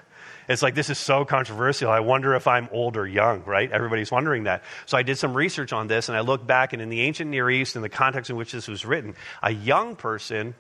[0.47, 1.89] It's like, this is so controversial.
[1.89, 3.71] I wonder if I'm old or young, right?
[3.71, 4.63] Everybody's wondering that.
[4.85, 7.31] So I did some research on this, and I looked back, and in the ancient
[7.31, 10.53] Near East, in the context in which this was written, a young person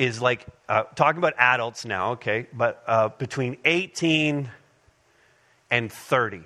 [0.00, 4.48] is like, uh, talking about adults now, okay, but uh, between 18
[5.70, 6.40] and 30.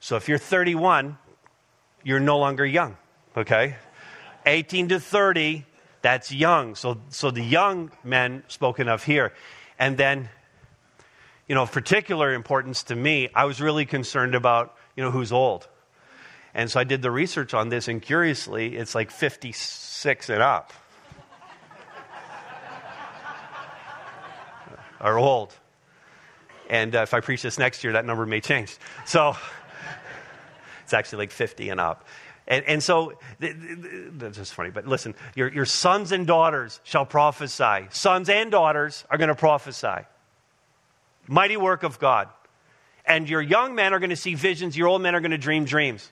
[0.00, 1.18] So if you're 31,
[2.02, 2.96] you're no longer young,
[3.36, 3.76] okay?
[4.46, 5.66] 18 to 30,
[6.00, 6.76] that's young.
[6.76, 9.34] So, so the young men spoken of here.
[9.78, 10.30] And then
[11.48, 15.30] you know, of particular importance to me, I was really concerned about, you know, who's
[15.30, 15.68] old.
[16.54, 20.72] And so I did the research on this, and curiously, it's like 56 and up
[25.00, 25.54] are old.
[26.68, 28.76] And uh, if I preach this next year, that number may change.
[29.04, 29.36] So
[30.84, 32.06] it's actually like 50 and up.
[32.48, 33.78] And, and so, th- th-
[34.12, 37.88] that's just funny, but listen, your, your sons and daughters shall prophesy.
[37.90, 40.06] Sons and daughters are going to prophesy.
[41.26, 42.28] Mighty work of God.
[43.04, 45.38] And your young men are going to see visions, your old men are going to
[45.38, 46.08] dream dreams.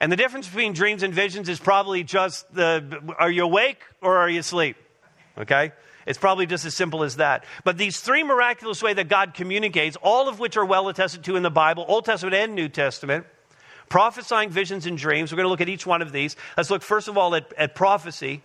[0.00, 4.16] And the difference between dreams and visions is probably just the are you awake or
[4.16, 4.76] are you asleep?
[5.36, 5.72] Okay?
[6.10, 7.44] It's probably just as simple as that.
[7.62, 11.36] But these three miraculous ways that God communicates, all of which are well attested to
[11.36, 13.26] in the Bible, Old Testament and New Testament,
[13.88, 15.30] prophesying visions and dreams.
[15.30, 16.34] We're going to look at each one of these.
[16.56, 18.42] Let's look first of all at, at prophecy.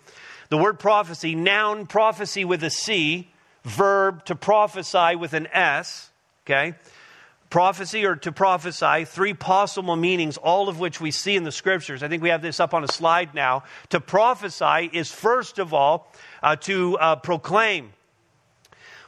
[0.50, 3.32] The word prophecy, noun prophecy with a C,
[3.64, 6.12] verb to prophesy with an S,
[6.46, 6.76] okay?
[7.50, 12.04] Prophecy or to prophesy, three possible meanings, all of which we see in the scriptures.
[12.04, 13.64] I think we have this up on a slide now.
[13.90, 17.94] To prophesy is, first of all, uh, to uh, proclaim.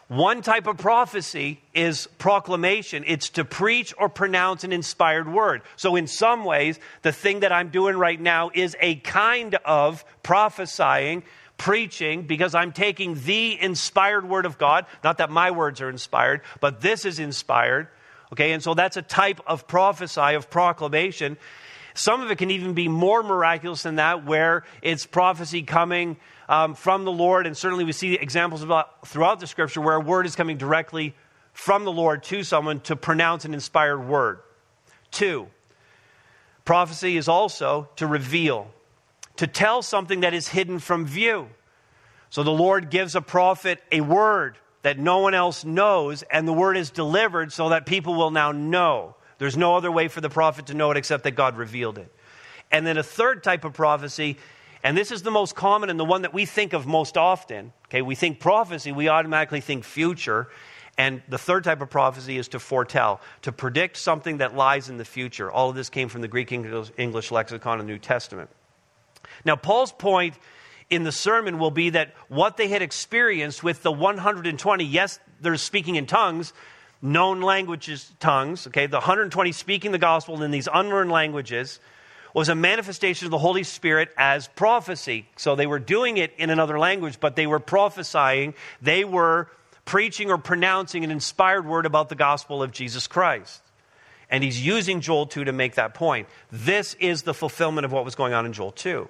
[0.07, 3.03] One type of prophecy is proclamation.
[3.05, 5.63] It's to preach or pronounce an inspired word.
[5.75, 10.05] So, in some ways, the thing that I'm doing right now is a kind of
[10.23, 11.23] prophesying
[11.57, 14.85] preaching because I'm taking the inspired word of God.
[15.03, 17.87] Not that my words are inspired, but this is inspired.
[18.33, 21.37] Okay, and so that's a type of prophesy, of proclamation.
[21.93, 26.17] Some of it can even be more miraculous than that, where it's prophecy coming
[26.49, 27.47] um, from the Lord.
[27.47, 28.65] And certainly we see examples
[29.05, 31.15] throughout the scripture where a word is coming directly
[31.53, 34.39] from the Lord to someone to pronounce an inspired word.
[35.09, 35.47] Two,
[36.65, 38.71] prophecy is also to reveal
[39.37, 41.47] to tell something that is hidden from view.
[42.29, 46.53] So the Lord gives a prophet a word that no one else knows, and the
[46.53, 49.15] word is delivered so that people will now know.
[49.37, 52.13] There's no other way for the prophet to know it except that God revealed it.
[52.71, 54.37] And then a third type of prophecy,
[54.83, 57.73] and this is the most common and the one that we think of most often.
[57.87, 60.49] Okay, we think prophecy, we automatically think future.
[60.97, 64.97] And the third type of prophecy is to foretell, to predict something that lies in
[64.97, 65.51] the future.
[65.51, 68.49] All of this came from the Greek English lexicon of the New Testament.
[69.45, 70.33] Now, Paul's point
[70.89, 75.57] in the sermon will be that what they had experienced with the 120, yes, they're
[75.57, 76.53] speaking in tongues,
[77.01, 81.79] known languages, tongues, okay, the 120 speaking the gospel in these unlearned languages
[82.33, 85.27] was a manifestation of the Holy Spirit as prophecy.
[85.37, 89.49] So they were doing it in another language, but they were prophesying, they were
[89.85, 93.61] preaching or pronouncing an inspired word about the gospel of Jesus Christ.
[94.29, 96.27] And he's using Joel 2 to make that point.
[96.51, 99.07] This is the fulfillment of what was going on in Joel 2.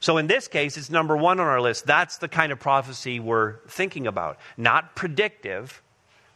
[0.00, 1.86] So in this case, it's number one on our list.
[1.86, 4.38] That's the kind of prophecy we're thinking about.
[4.56, 5.82] Not predictive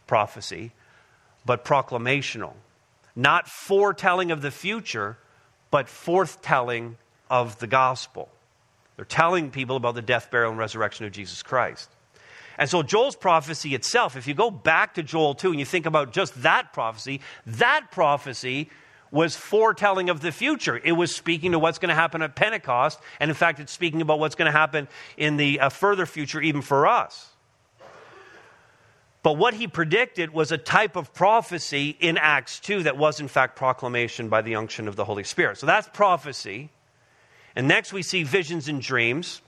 [0.07, 0.71] prophecy,
[1.45, 2.53] but proclamational.
[3.15, 5.17] Not foretelling of the future,
[5.69, 6.95] but forthtelling
[7.29, 8.29] of the gospel.
[8.95, 11.89] They're telling people about the death, burial, and resurrection of Jesus Christ.
[12.57, 15.85] And so Joel's prophecy itself, if you go back to Joel 2 and you think
[15.85, 18.69] about just that prophecy, that prophecy
[19.11, 20.79] was foretelling of the future.
[20.83, 24.01] It was speaking to what's going to happen at Pentecost, and in fact, it's speaking
[24.01, 27.27] about what's going to happen in the uh, further future, even for us.
[29.23, 33.27] But what he predicted was a type of prophecy in Acts 2 that was, in
[33.27, 35.57] fact, proclamation by the unction of the Holy Spirit.
[35.59, 36.69] So that's prophecy.
[37.55, 39.41] And next we see visions and dreams.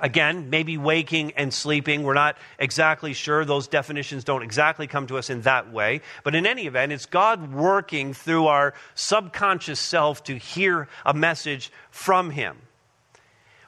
[0.00, 2.04] Again, maybe waking and sleeping.
[2.04, 3.44] We're not exactly sure.
[3.44, 6.02] Those definitions don't exactly come to us in that way.
[6.22, 11.72] But in any event, it's God working through our subconscious self to hear a message
[11.90, 12.58] from Him.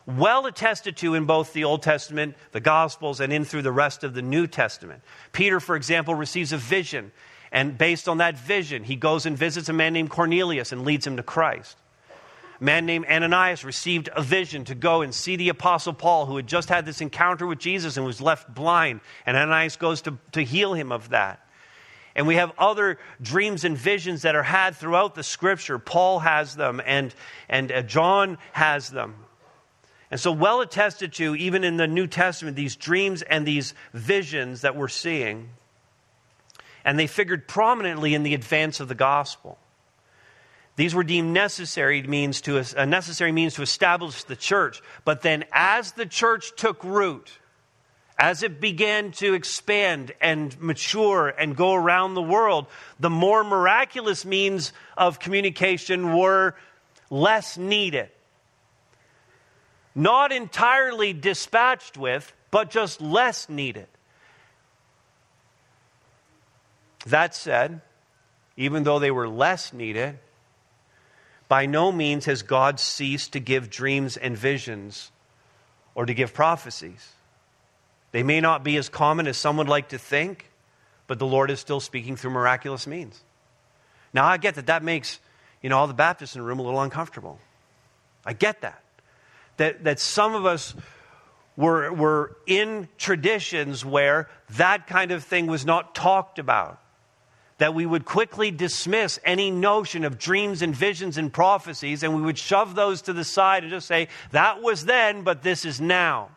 [0.06, 4.04] Well attested to in both the Old Testament, the Gospels, and in through the rest
[4.04, 5.02] of the New Testament.
[5.32, 7.12] Peter, for example, receives a vision.
[7.52, 11.06] And based on that vision, he goes and visits a man named Cornelius and leads
[11.06, 11.76] him to Christ.
[12.60, 16.36] A man named Ananias received a vision to go and see the Apostle Paul, who
[16.36, 19.00] had just had this encounter with Jesus and was left blind.
[19.24, 21.40] And Ananias goes to, to heal him of that.
[22.14, 25.78] And we have other dreams and visions that are had throughout the scripture.
[25.78, 27.14] Paul has them, and,
[27.48, 29.14] and uh, John has them.
[30.10, 34.62] And so, well attested to, even in the New Testament, these dreams and these visions
[34.62, 35.50] that we're seeing.
[36.84, 39.56] And they figured prominently in the advance of the gospel.
[40.80, 44.80] These were deemed necessary means to a uh, necessary means to establish the church.
[45.04, 47.30] But then, as the church took root,
[48.18, 52.64] as it began to expand and mature and go around the world,
[52.98, 56.54] the more miraculous means of communication were
[57.10, 58.08] less needed.
[59.94, 63.88] Not entirely dispatched with, but just less needed.
[67.04, 67.82] That said,
[68.56, 70.18] even though they were less needed,
[71.50, 75.10] by no means has God ceased to give dreams and visions
[75.96, 77.12] or to give prophecies.
[78.12, 80.48] They may not be as common as some would like to think,
[81.08, 83.20] but the Lord is still speaking through miraculous means.
[84.12, 85.18] Now, I get that that makes,
[85.60, 87.40] you know, all the Baptists in the room a little uncomfortable.
[88.24, 88.80] I get that.
[89.56, 90.76] That, that some of us
[91.56, 96.80] were, were in traditions where that kind of thing was not talked about
[97.60, 102.22] that we would quickly dismiss any notion of dreams and visions and prophecies, and we
[102.22, 105.78] would shove those to the side and just say, that was then, but this is
[105.78, 106.30] now.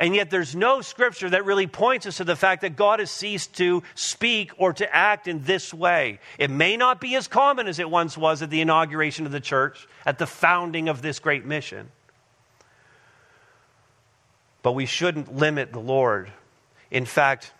[0.00, 3.10] And yet, there's no scripture that really points us to the fact that God has
[3.10, 6.18] ceased to speak or to act in this way.
[6.38, 9.40] It may not be as common as it once was at the inauguration of the
[9.40, 11.90] church, at the founding of this great mission.
[14.62, 16.32] But we shouldn't limit the Lord.
[16.90, 17.52] In fact,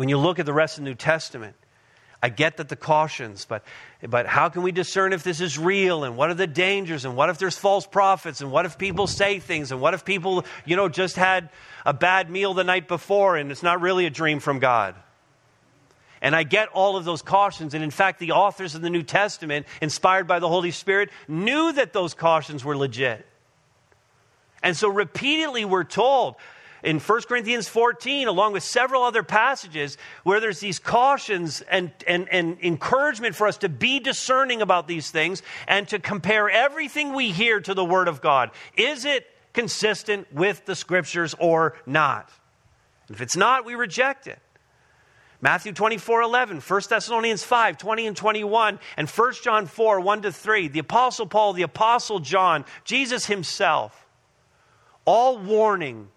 [0.00, 1.54] when you look at the rest of the New Testament,
[2.22, 3.62] I get that the cautions, but,
[4.00, 7.16] but how can we discern if this is real and what are the dangers and
[7.16, 10.46] what if there's false prophets and what if people say things and what if people,
[10.64, 11.50] you know, just had
[11.84, 14.94] a bad meal the night before and it's not really a dream from God?
[16.22, 17.74] And I get all of those cautions.
[17.74, 21.74] And in fact, the authors of the New Testament, inspired by the Holy Spirit, knew
[21.74, 23.26] that those cautions were legit.
[24.62, 26.36] And so repeatedly we're told
[26.82, 32.28] in 1 Corinthians 14, along with several other passages, where there's these cautions and, and,
[32.28, 37.30] and encouragement for us to be discerning about these things and to compare everything we
[37.30, 38.50] hear to the Word of God.
[38.76, 42.30] Is it consistent with the Scriptures or not?
[43.10, 44.38] If it's not, we reject it.
[45.42, 50.32] Matthew 24, 11, 1 Thessalonians 5, 20 and 21, and 1 John 4, 1 to
[50.32, 50.68] 3.
[50.68, 54.06] The Apostle Paul, the Apostle John, Jesus himself,
[55.06, 56.08] all warning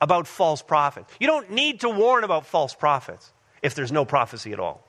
[0.00, 1.12] about false prophets.
[1.18, 4.86] You don't need to warn about false prophets if there's no prophecy at all.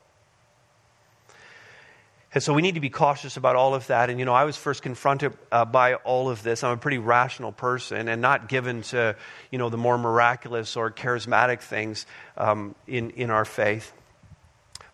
[2.33, 4.09] And so we need to be cautious about all of that.
[4.09, 6.65] And, you know, I was first confronted uh, by all of this.
[6.65, 9.15] I'm a pretty rational person and not given to,
[9.51, 13.93] you know, the more miraculous or charismatic things um, in, in our faith.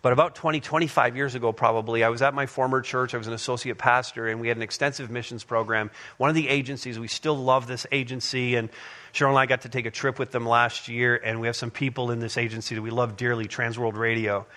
[0.02, 3.14] But about 20, 25 years ago, probably, I was at my former church.
[3.14, 5.92] I was an associate pastor, and we had an extensive missions program.
[6.18, 8.70] One of the agencies, we still love this agency, and
[9.14, 11.56] Cheryl and I got to take a trip with them last year, and we have
[11.56, 14.48] some people in this agency that we love dearly, Transworld Radio.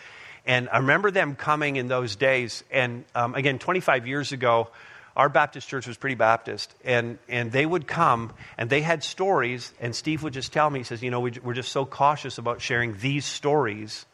[0.46, 2.64] And I remember them coming in those days.
[2.70, 4.68] And um, again, 25 years ago,
[5.14, 6.74] our Baptist church was pretty Baptist.
[6.85, 9.74] And, and they would come, and they had stories.
[9.78, 12.38] And Steve would just tell me, he says, You know, we, we're just so cautious
[12.38, 14.07] about sharing these stories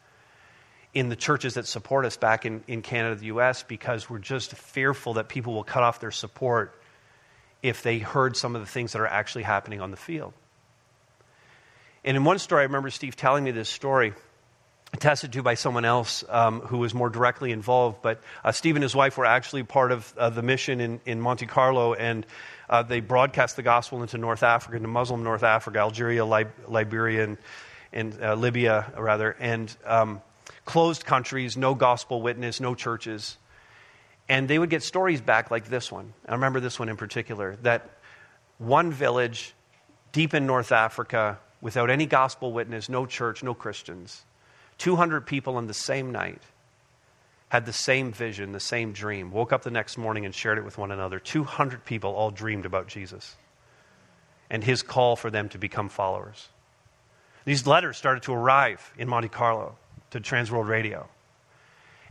[0.93, 4.53] in the churches that support us back in, in Canada, the U.S., because we're just
[4.53, 6.77] fearful that people will cut off their support
[7.63, 10.33] if they heard some of the things that are actually happening on the field.
[12.03, 14.13] And in one story, I remember Steve telling me this story,
[14.93, 18.01] attested to by someone else um, who was more directly involved.
[18.01, 21.21] But uh, Steve and his wife were actually part of uh, the mission in, in
[21.21, 22.25] Monte Carlo, and
[22.69, 27.23] uh, they broadcast the gospel into North Africa, into Muslim North Africa, Algeria, Lib- Liberia,
[27.23, 27.37] and,
[27.93, 30.21] and uh, Libya, rather, and um,
[30.65, 33.37] closed countries, no gospel witness, no churches.
[34.29, 36.13] And they would get stories back like this one.
[36.27, 37.89] I remember this one in particular that
[38.57, 39.53] one village
[40.11, 44.23] deep in North Africa, without any gospel witness, no church, no Christians,
[44.77, 46.41] 200 people on the same night
[47.49, 50.63] had the same vision, the same dream, woke up the next morning and shared it
[50.63, 51.19] with one another.
[51.19, 53.35] 200 people all dreamed about Jesus
[54.49, 56.47] and his call for them to become followers.
[57.45, 59.77] These letters started to arrive in Monte Carlo
[60.11, 61.07] to Transworld Radio.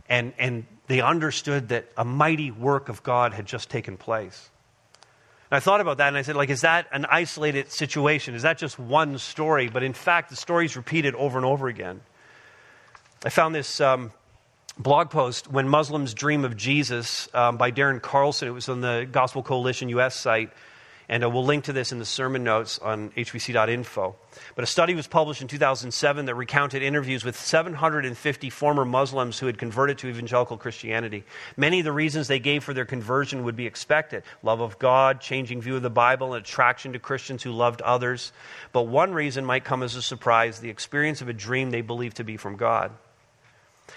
[0.09, 4.49] And, and they understood that a mighty work of God had just taken place.
[5.49, 8.35] And I thought about that and I said, like, is that an isolated situation?
[8.35, 9.69] Is that just one story?
[9.69, 12.01] But in fact, the story is repeated over and over again.
[13.23, 14.11] I found this um,
[14.77, 18.47] blog post, When Muslims Dream of Jesus, um, by Darren Carlson.
[18.47, 20.51] It was on the Gospel Coalition US site.
[21.11, 24.15] And uh, we'll link to this in the sermon notes on hvc.info.
[24.55, 29.47] But a study was published in 2007 that recounted interviews with 750 former Muslims who
[29.47, 31.25] had converted to evangelical Christianity.
[31.57, 35.19] Many of the reasons they gave for their conversion would be expected love of God,
[35.19, 38.31] changing view of the Bible, and attraction to Christians who loved others.
[38.71, 42.17] But one reason might come as a surprise the experience of a dream they believed
[42.17, 42.93] to be from God.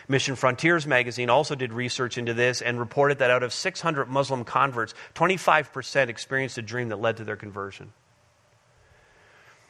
[0.08, 4.44] Mission Frontiers magazine also did research into this and reported that out of 600 Muslim
[4.44, 7.92] converts, 25% experienced a dream that led to their conversion.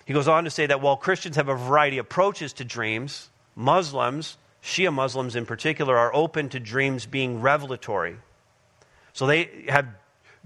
[0.04, 3.30] He goes on to say that while Christians have a variety of approaches to dreams,
[3.56, 8.16] Muslims, Shia Muslims in particular, are open to dreams being revelatory.
[9.12, 9.86] So they have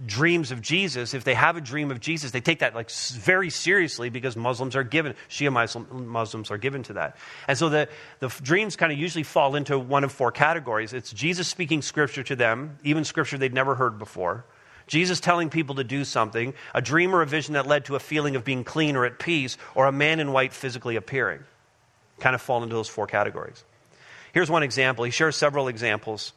[0.07, 3.51] dreams of Jesus, if they have a dream of Jesus, they take that like very
[3.51, 5.51] seriously because Muslims are given, Shia
[5.91, 7.17] Muslims are given to that.
[7.49, 7.89] And so the,
[8.21, 10.93] the dreams kind of usually fall into one of four categories.
[10.93, 14.45] It's Jesus speaking scripture to them, even scripture they'd never heard before.
[14.87, 18.01] Jesus telling people to do something, a dream or a vision that led to a
[18.01, 21.41] feeling of being clean or at peace, or a man in white physically appearing.
[22.21, 23.65] Kind of fall into those four categories.
[24.33, 25.05] Here's one example.
[25.05, 26.33] He shares several examples.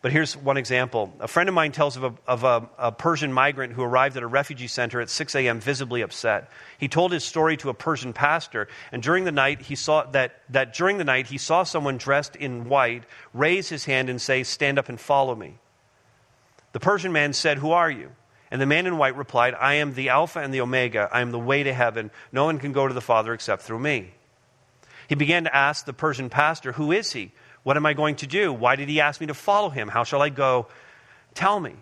[0.00, 1.12] But here's one example.
[1.18, 4.22] A friend of mine tells of, a, of a, a, Persian migrant who arrived at
[4.22, 6.50] a refugee center at 6 a.m., visibly upset.
[6.78, 10.42] He told his story to a Persian pastor, and during the night, he saw that,
[10.50, 14.44] that during the night, he saw someone dressed in white raise his hand and say,
[14.44, 15.58] Stand up and follow me.
[16.72, 18.12] The Persian man said, Who are you?
[18.52, 21.08] And the man in white replied, I am the Alpha and the Omega.
[21.12, 22.12] I am the way to heaven.
[22.30, 24.12] No one can go to the Father except through me.
[25.08, 27.32] He began to ask the Persian pastor, Who is he?
[27.68, 28.50] What am I going to do?
[28.50, 29.88] Why did he ask me to follow him?
[29.88, 30.68] How shall I go?
[31.34, 31.74] Tell me.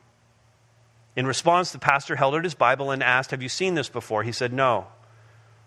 [1.15, 4.25] In response, the pastor held out his Bible and asked, Have you seen this before?
[4.25, 4.89] He said, No.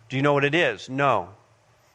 [0.09, 0.89] Do you know what it is?
[0.89, 1.29] No.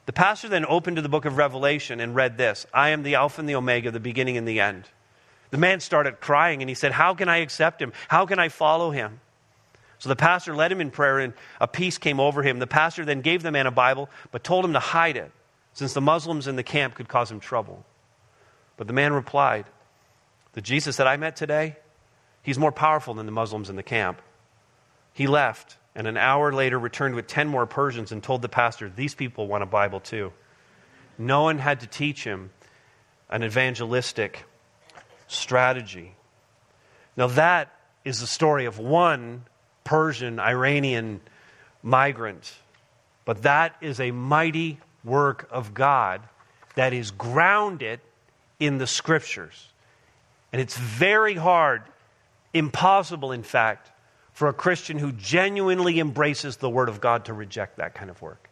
[0.06, 3.14] The pastor then opened to the book of Revelation and read this I am the
[3.16, 4.84] Alpha and the Omega, the beginning and the end.
[5.50, 7.92] The man started crying and he said, How can I accept him?
[8.08, 9.20] How can I follow him?
[9.98, 12.58] So the pastor led him in prayer and a peace came over him.
[12.58, 15.30] The pastor then gave the man a Bible but told him to hide it
[15.74, 17.84] since the Muslims in the camp could cause him trouble.
[18.76, 19.66] But the man replied,
[20.52, 21.76] The Jesus that I met today,
[22.42, 24.20] he's more powerful than the Muslims in the camp.
[25.12, 28.88] He left, and an hour later returned with 10 more Persians and told the pastor,
[28.88, 30.32] These people want a Bible too.
[31.16, 32.50] No one had to teach him
[33.30, 34.44] an evangelistic
[35.28, 36.14] strategy.
[37.16, 37.72] Now, that
[38.04, 39.44] is the story of one
[39.84, 41.20] Persian Iranian
[41.82, 42.52] migrant,
[43.24, 46.22] but that is a mighty work of God
[46.74, 48.00] that is grounded
[48.58, 49.68] in the scriptures.
[50.52, 51.82] And it's very hard,
[52.52, 53.90] impossible, in fact,
[54.32, 58.20] for a Christian who genuinely embraces the Word of God to reject that kind of
[58.20, 58.48] work.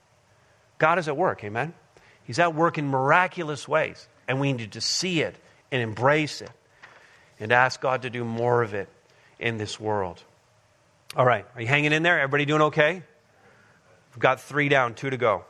[0.78, 1.74] God is at work, amen?
[2.24, 5.36] He's at work in miraculous ways, and we need to see it
[5.70, 6.50] and embrace it
[7.40, 8.88] and ask God to do more of it
[9.38, 10.22] in this world.
[11.16, 12.20] All right, are you hanging in there?
[12.20, 13.02] Everybody doing okay?
[14.12, 15.44] We've got three down, two to go.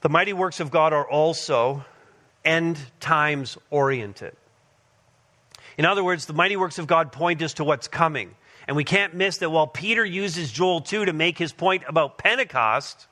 [0.00, 1.84] The mighty works of God are also
[2.44, 4.34] end times oriented.
[5.76, 8.34] In other words, the mighty works of God point us to what's coming.
[8.66, 12.18] And we can't miss that while Peter uses Joel 2 to make his point about
[12.18, 13.06] Pentecost,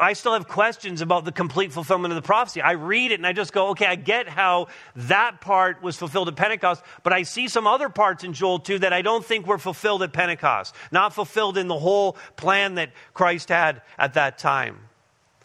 [0.00, 2.62] I still have questions about the complete fulfillment of the prophecy.
[2.62, 6.28] I read it and I just go, okay, I get how that part was fulfilled
[6.28, 9.46] at Pentecost, but I see some other parts in Joel 2 that I don't think
[9.46, 14.38] were fulfilled at Pentecost, not fulfilled in the whole plan that Christ had at that
[14.38, 14.78] time.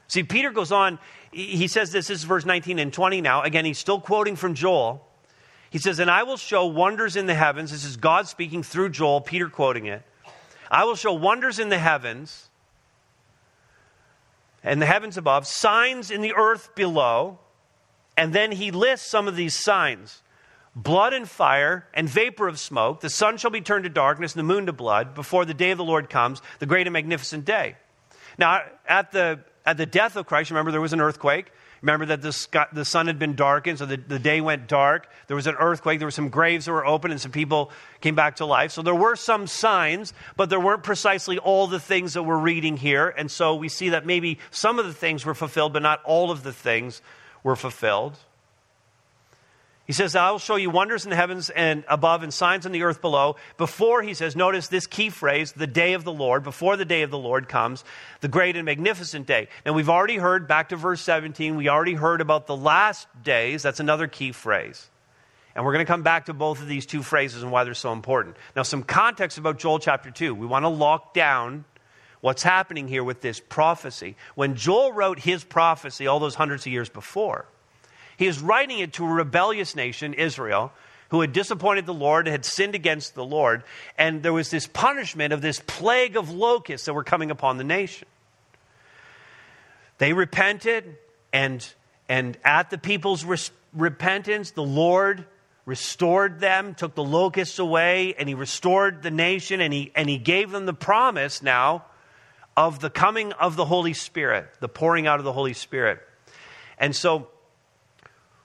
[0.08, 1.00] See, Peter goes on,
[1.32, 3.44] he says this, this is verse 19 and 20 now.
[3.44, 5.06] Again, he's still quoting from Joel.
[5.70, 7.72] He says, And I will show wonders in the heavens.
[7.72, 10.04] This is God speaking through Joel, Peter quoting it.
[10.70, 12.50] I will show wonders in the heavens
[14.64, 17.40] and the heavens above, signs in the earth below.
[18.18, 20.22] And then he lists some of these signs
[20.76, 23.02] blood and fire and vapor of smoke.
[23.02, 25.72] The sun shall be turned to darkness and the moon to blood before the day
[25.72, 27.76] of the Lord comes, the great and magnificent day.
[28.38, 31.52] Now, at the at the death of Christ, remember there was an earthquake.
[31.82, 35.08] Remember that the, the sun had been darkened, so the, the day went dark.
[35.28, 36.00] There was an earthquake.
[36.00, 38.72] There were some graves that were open, and some people came back to life.
[38.72, 42.78] So there were some signs, but there weren't precisely all the things that we're reading
[42.78, 43.10] here.
[43.10, 46.32] And so we see that maybe some of the things were fulfilled, but not all
[46.32, 47.02] of the things
[47.44, 48.18] were fulfilled.
[49.88, 52.74] He says, I will show you wonders in the heavens and above and signs on
[52.74, 53.38] the earth below.
[53.56, 57.04] Before, he says, notice this key phrase, the day of the Lord, before the day
[57.04, 57.86] of the Lord comes,
[58.20, 59.48] the great and magnificent day.
[59.66, 63.64] Now, we've already heard, back to verse 17, we already heard about the last days.
[63.64, 64.90] That's another key phrase.
[65.56, 67.74] And we're going to come back to both of these two phrases and why they're
[67.74, 68.36] so important.
[68.58, 70.36] Now, some context about Joel chapter 2.
[70.36, 71.64] We want to lock down
[72.20, 74.18] what's happening here with this prophecy.
[74.36, 77.46] When Joel wrote his prophecy all those hundreds of years before,
[78.18, 80.72] he is writing it to a rebellious nation, Israel,
[81.10, 83.64] who had disappointed the Lord had sinned against the Lord.
[83.98, 87.64] And there was this punishment of this plague of locusts that were coming upon the
[87.64, 88.08] nation.
[90.00, 90.98] They repented,
[91.32, 91.66] and,
[92.10, 95.26] and at the people's res- repentance, the Lord
[95.66, 100.18] restored them, took the locusts away, and he restored the nation, and he, and he
[100.18, 101.86] gave them the promise now
[102.56, 106.00] of the coming of the Holy Spirit, the pouring out of the Holy Spirit.
[106.80, 107.28] And so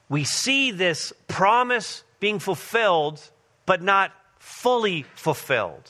[0.09, 3.19] we see this promise being fulfilled,
[3.65, 5.89] but not fully fulfilled.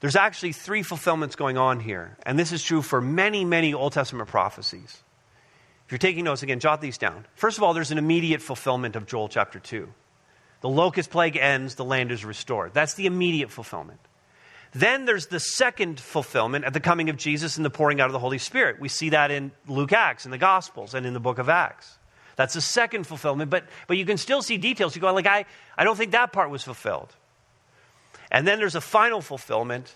[0.00, 3.92] There's actually three fulfillments going on here, and this is true for many, many Old
[3.92, 5.02] Testament prophecies.
[5.86, 7.24] If you're taking notes, again, jot these down.
[7.34, 9.88] First of all, there's an immediate fulfillment of Joel chapter 2.
[10.60, 12.72] The locust plague ends, the land is restored.
[12.74, 14.00] That's the immediate fulfillment.
[14.74, 18.12] Then there's the second fulfillment at the coming of Jesus and the pouring out of
[18.12, 18.80] the Holy Spirit.
[18.80, 21.98] We see that in Luke Acts, in the Gospels, and in the book of Acts.
[22.36, 24.96] That's the second fulfillment, but, but you can still see details.
[24.96, 25.44] You go, like, I,
[25.76, 27.14] I don't think that part was fulfilled.
[28.30, 29.94] And then there's a final fulfillment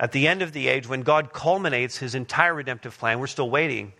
[0.00, 3.20] at the end of the age when God culminates his entire redemptive plan.
[3.20, 3.92] We're still waiting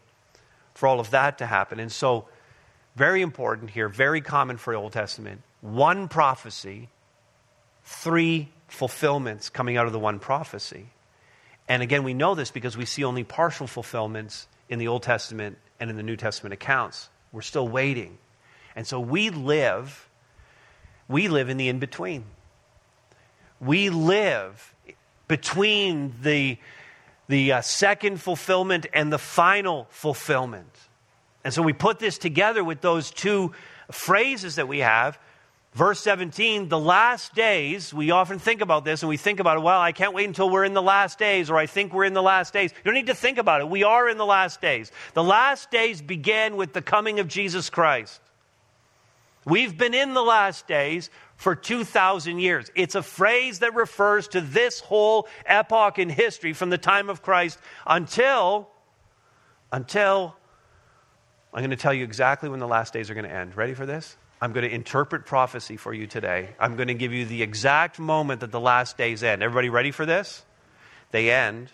[0.73, 1.79] for all of that to happen.
[1.79, 2.27] And so,
[2.97, 5.43] very important here, very common for the Old Testament.
[5.61, 6.89] One prophecy,
[7.85, 10.87] three fulfillments coming out of the one prophecy.
[11.69, 15.59] And again, we know this because we see only partial fulfillments in the Old Testament
[15.79, 17.09] and in the New Testament accounts.
[17.33, 18.19] We're still waiting.
[18.75, 20.09] And so we live,
[21.09, 22.25] we live in the in between.
[23.61, 24.75] We live
[25.29, 26.59] between the,
[27.29, 30.77] the uh, second fulfillment and the final fulfillment.
[31.45, 33.53] And so we put this together with those two
[33.91, 35.19] phrases that we have.
[35.75, 39.61] Verse 17, the last days, we often think about this and we think about it,
[39.63, 42.13] well, I can't wait until we're in the last days, or I think we're in
[42.13, 42.73] the last days.
[42.73, 43.69] You don't need to think about it.
[43.71, 44.93] We are in the last days.
[45.15, 48.21] The last days began with the coming of Jesus Christ.
[49.47, 52.71] We've been in the last days for 2,000 years.
[52.75, 57.23] It's a phrase that refers to this whole epoch in history from the time of
[57.23, 58.69] Christ until,
[59.73, 60.37] until,
[61.55, 63.57] I'm going to tell you exactly when the last days are going to end.
[63.57, 64.19] Ready for this?
[64.43, 66.49] I'm going to interpret prophecy for you today.
[66.59, 69.41] I'm going to give you the exact moment that the last days end.
[69.41, 70.45] Everybody ready for this?
[71.13, 71.71] They end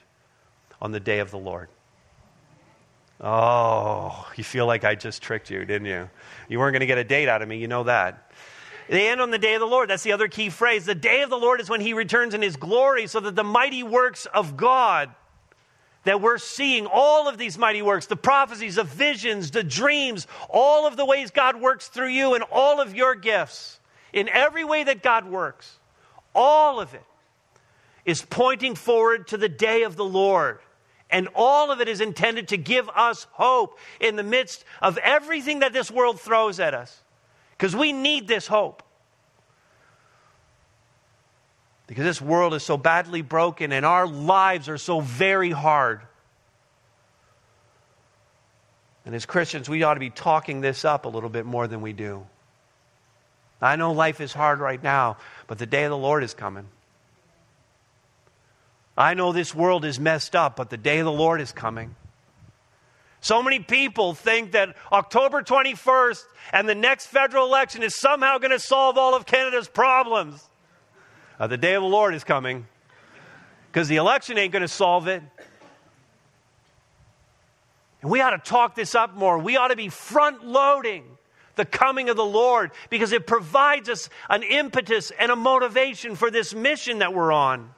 [0.78, 1.70] on the day of the Lord.
[3.22, 6.10] Oh, you feel like I just tricked you, didn't you?
[6.50, 8.32] You weren't going to get a date out of me, you know that.
[8.90, 9.88] They end on the day of the Lord.
[9.88, 10.84] That's the other key phrase.
[10.84, 13.44] The day of the Lord is when he returns in his glory, so that the
[13.44, 15.08] mighty works of God
[16.08, 20.86] that we're seeing all of these mighty works the prophecies, the visions, the dreams, all
[20.86, 23.78] of the ways God works through you and all of your gifts,
[24.14, 25.78] in every way that God works,
[26.34, 27.04] all of it
[28.06, 30.60] is pointing forward to the day of the Lord.
[31.10, 35.58] And all of it is intended to give us hope in the midst of everything
[35.58, 37.02] that this world throws at us.
[37.50, 38.82] Because we need this hope.
[41.88, 46.02] Because this world is so badly broken and our lives are so very hard.
[49.04, 51.80] And as Christians, we ought to be talking this up a little bit more than
[51.80, 52.26] we do.
[53.60, 55.16] I know life is hard right now,
[55.46, 56.66] but the day of the Lord is coming.
[58.96, 61.96] I know this world is messed up, but the day of the Lord is coming.
[63.20, 66.22] So many people think that October 21st
[66.52, 70.44] and the next federal election is somehow going to solve all of Canada's problems.
[71.38, 72.66] Uh, the day of the Lord is coming
[73.70, 75.22] because the election ain't going to solve it.
[78.02, 79.38] And we ought to talk this up more.
[79.38, 81.04] We ought to be front loading
[81.58, 86.30] the coming of the Lord because it provides us an impetus and a motivation for
[86.30, 87.70] this mission that we're on.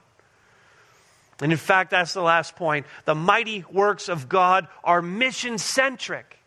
[1.41, 2.85] And in fact, that's the last point.
[3.05, 6.37] The mighty works of God are mission centric.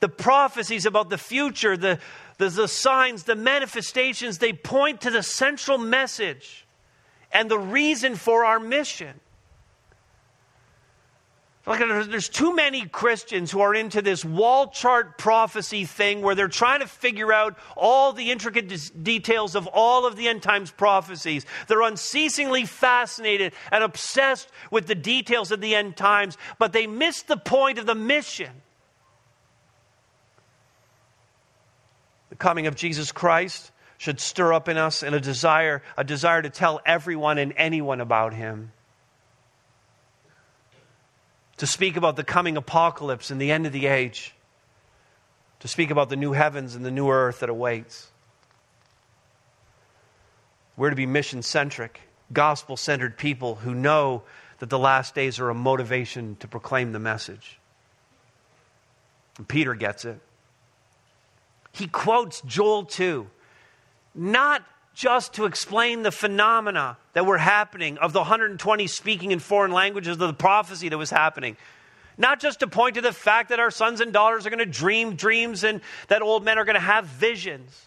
[0.00, 2.00] The prophecies about the future, the,
[2.38, 6.66] the, the signs, the manifestations, they point to the central message
[7.32, 9.20] and the reason for our mission.
[11.66, 16.48] Like, there's too many Christians who are into this wall chart prophecy thing where they're
[16.48, 20.70] trying to figure out all the intricate dis- details of all of the end times
[20.70, 21.44] prophecies.
[21.66, 27.20] They're unceasingly fascinated and obsessed with the details of the end times, but they miss
[27.20, 28.62] the point of the mission.
[32.38, 36.80] Coming of Jesus Christ should stir up in us a desire, a desire to tell
[36.86, 38.72] everyone and anyone about him.
[41.58, 44.34] To speak about the coming apocalypse and the end of the age.
[45.60, 48.08] To speak about the new heavens and the new earth that awaits.
[50.76, 52.00] We're to be mission centric,
[52.32, 54.22] gospel centered people who know
[54.60, 57.58] that the last days are a motivation to proclaim the message.
[59.38, 60.20] And Peter gets it.
[61.78, 63.26] He quotes Joel 2,
[64.14, 64.64] not
[64.94, 70.12] just to explain the phenomena that were happening of the 120 speaking in foreign languages
[70.12, 71.56] of the prophecy that was happening.
[72.16, 74.66] Not just to point to the fact that our sons and daughters are going to
[74.66, 77.86] dream dreams and that old men are going to have visions.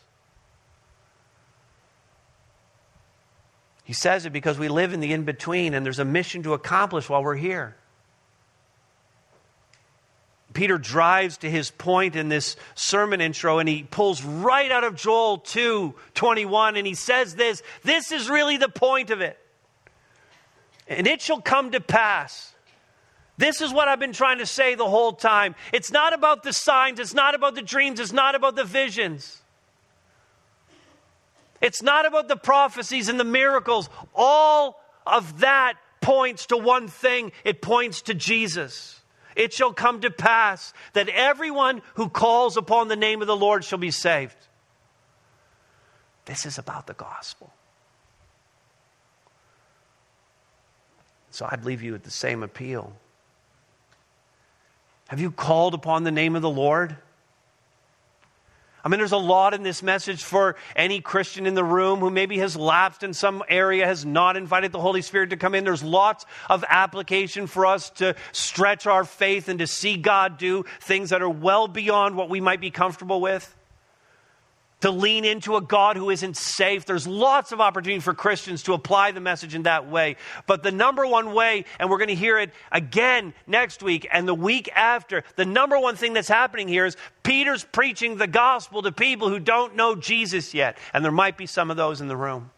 [3.83, 6.53] He says it because we live in the in between and there's a mission to
[6.53, 7.75] accomplish while we're here.
[10.53, 14.95] Peter drives to his point in this sermon intro and he pulls right out of
[14.95, 19.37] Joel 2 21 and he says this this is really the point of it.
[20.87, 22.53] And it shall come to pass.
[23.37, 25.55] This is what I've been trying to say the whole time.
[25.73, 29.41] It's not about the signs, it's not about the dreams, it's not about the visions.
[31.61, 33.89] It's not about the prophecies and the miracles.
[34.15, 39.00] All of that points to one thing it points to Jesus.
[39.35, 43.63] It shall come to pass that everyone who calls upon the name of the Lord
[43.63, 44.35] shall be saved.
[46.25, 47.53] This is about the gospel.
[51.31, 52.93] So I'd leave you with the same appeal.
[55.07, 56.97] Have you called upon the name of the Lord?
[58.83, 62.09] I mean, there's a lot in this message for any Christian in the room who
[62.09, 65.63] maybe has lapsed in some area, has not invited the Holy Spirit to come in.
[65.63, 70.65] There's lots of application for us to stretch our faith and to see God do
[70.81, 73.55] things that are well beyond what we might be comfortable with
[74.81, 76.85] to lean into a God who isn't safe.
[76.85, 80.17] There's lots of opportunity for Christians to apply the message in that way.
[80.47, 84.27] But the number one way, and we're going to hear it again next week and
[84.27, 88.81] the week after, the number one thing that's happening here is Peter's preaching the gospel
[88.81, 90.77] to people who don't know Jesus yet.
[90.93, 92.49] And there might be some of those in the room.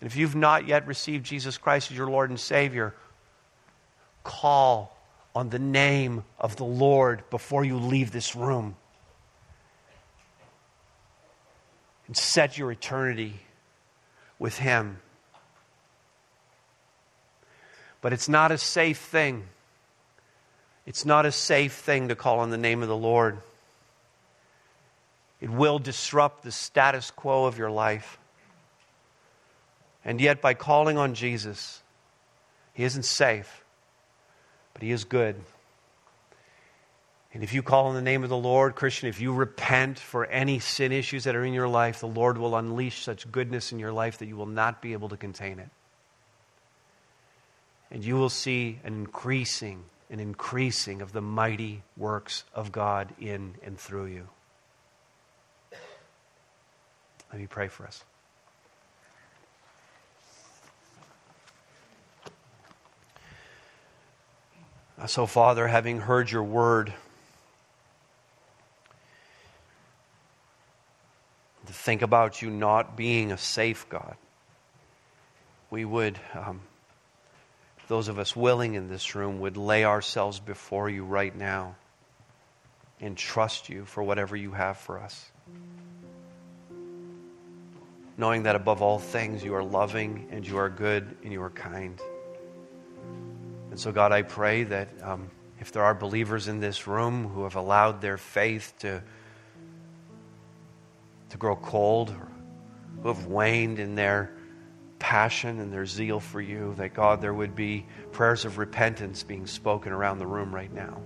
[0.00, 2.94] And if you've not yet received Jesus Christ as your Lord and Savior,
[4.24, 4.95] call
[5.36, 8.74] on the name of the Lord before you leave this room.
[12.06, 13.34] And set your eternity
[14.38, 14.96] with Him.
[18.00, 19.44] But it's not a safe thing.
[20.86, 23.36] It's not a safe thing to call on the name of the Lord.
[25.42, 28.18] It will disrupt the status quo of your life.
[30.02, 31.82] And yet, by calling on Jesus,
[32.72, 33.64] He isn't safe
[34.76, 35.36] but He is good.
[37.32, 40.26] And if you call on the name of the Lord, Christian, if you repent for
[40.26, 43.78] any sin issues that are in your life, the Lord will unleash such goodness in
[43.78, 45.70] your life that you will not be able to contain it.
[47.90, 53.54] And you will see an increasing, an increasing of the mighty works of God in
[53.62, 54.28] and through you.
[57.32, 58.04] Let me pray for us.
[65.04, 66.92] So, Father, having heard your word,
[71.66, 74.16] to think about you not being a safe God,
[75.70, 76.62] we would, um,
[77.88, 81.76] those of us willing in this room, would lay ourselves before you right now
[82.98, 85.30] and trust you for whatever you have for us.
[88.16, 91.50] Knowing that above all things you are loving and you are good and you are
[91.50, 92.00] kind.
[93.76, 97.42] And so, God, I pray that um, if there are believers in this room who
[97.42, 99.02] have allowed their faith to,
[101.28, 102.28] to grow cold, or
[103.02, 104.32] who have waned in their
[104.98, 109.46] passion and their zeal for you, that God, there would be prayers of repentance being
[109.46, 110.98] spoken around the room right now.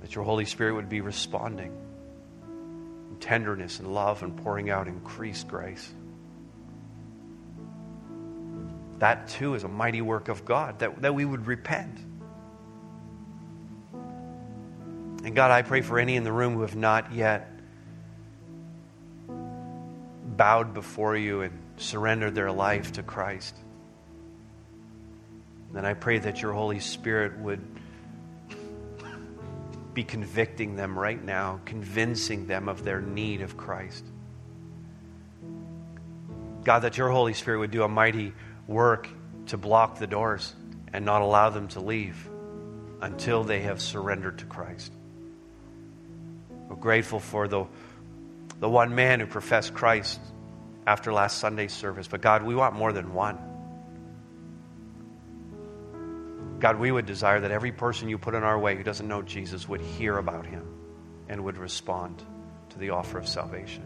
[0.00, 1.70] That your Holy Spirit would be responding
[2.42, 5.94] in tenderness and love and pouring out increased grace
[9.04, 11.98] that too is a mighty work of God, that, that we would repent.
[15.22, 17.50] And God, I pray for any in the room who have not yet
[20.24, 23.54] bowed before you and surrendered their life to Christ.
[25.74, 27.60] Then I pray that your Holy Spirit would
[29.92, 34.02] be convicting them right now, convincing them of their need of Christ.
[36.64, 38.32] God, that your Holy Spirit would do a mighty
[38.66, 39.08] work
[39.46, 40.54] to block the doors
[40.92, 42.28] and not allow them to leave
[43.00, 44.92] until they have surrendered to Christ.
[46.68, 47.66] We're grateful for the,
[48.60, 50.20] the one man who professed Christ
[50.86, 52.08] after last Sunday's service.
[52.08, 53.38] But God, we want more than one.
[56.60, 59.20] God, we would desire that every person you put in our way who doesn't know
[59.20, 60.66] Jesus would hear about him
[61.28, 62.22] and would respond
[62.70, 63.82] to the offer of salvation.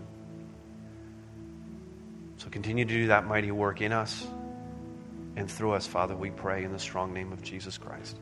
[2.36, 4.24] So continue to do that mighty work in us
[5.38, 8.18] and through us, Father, we pray in the strong name of Jesus Christ.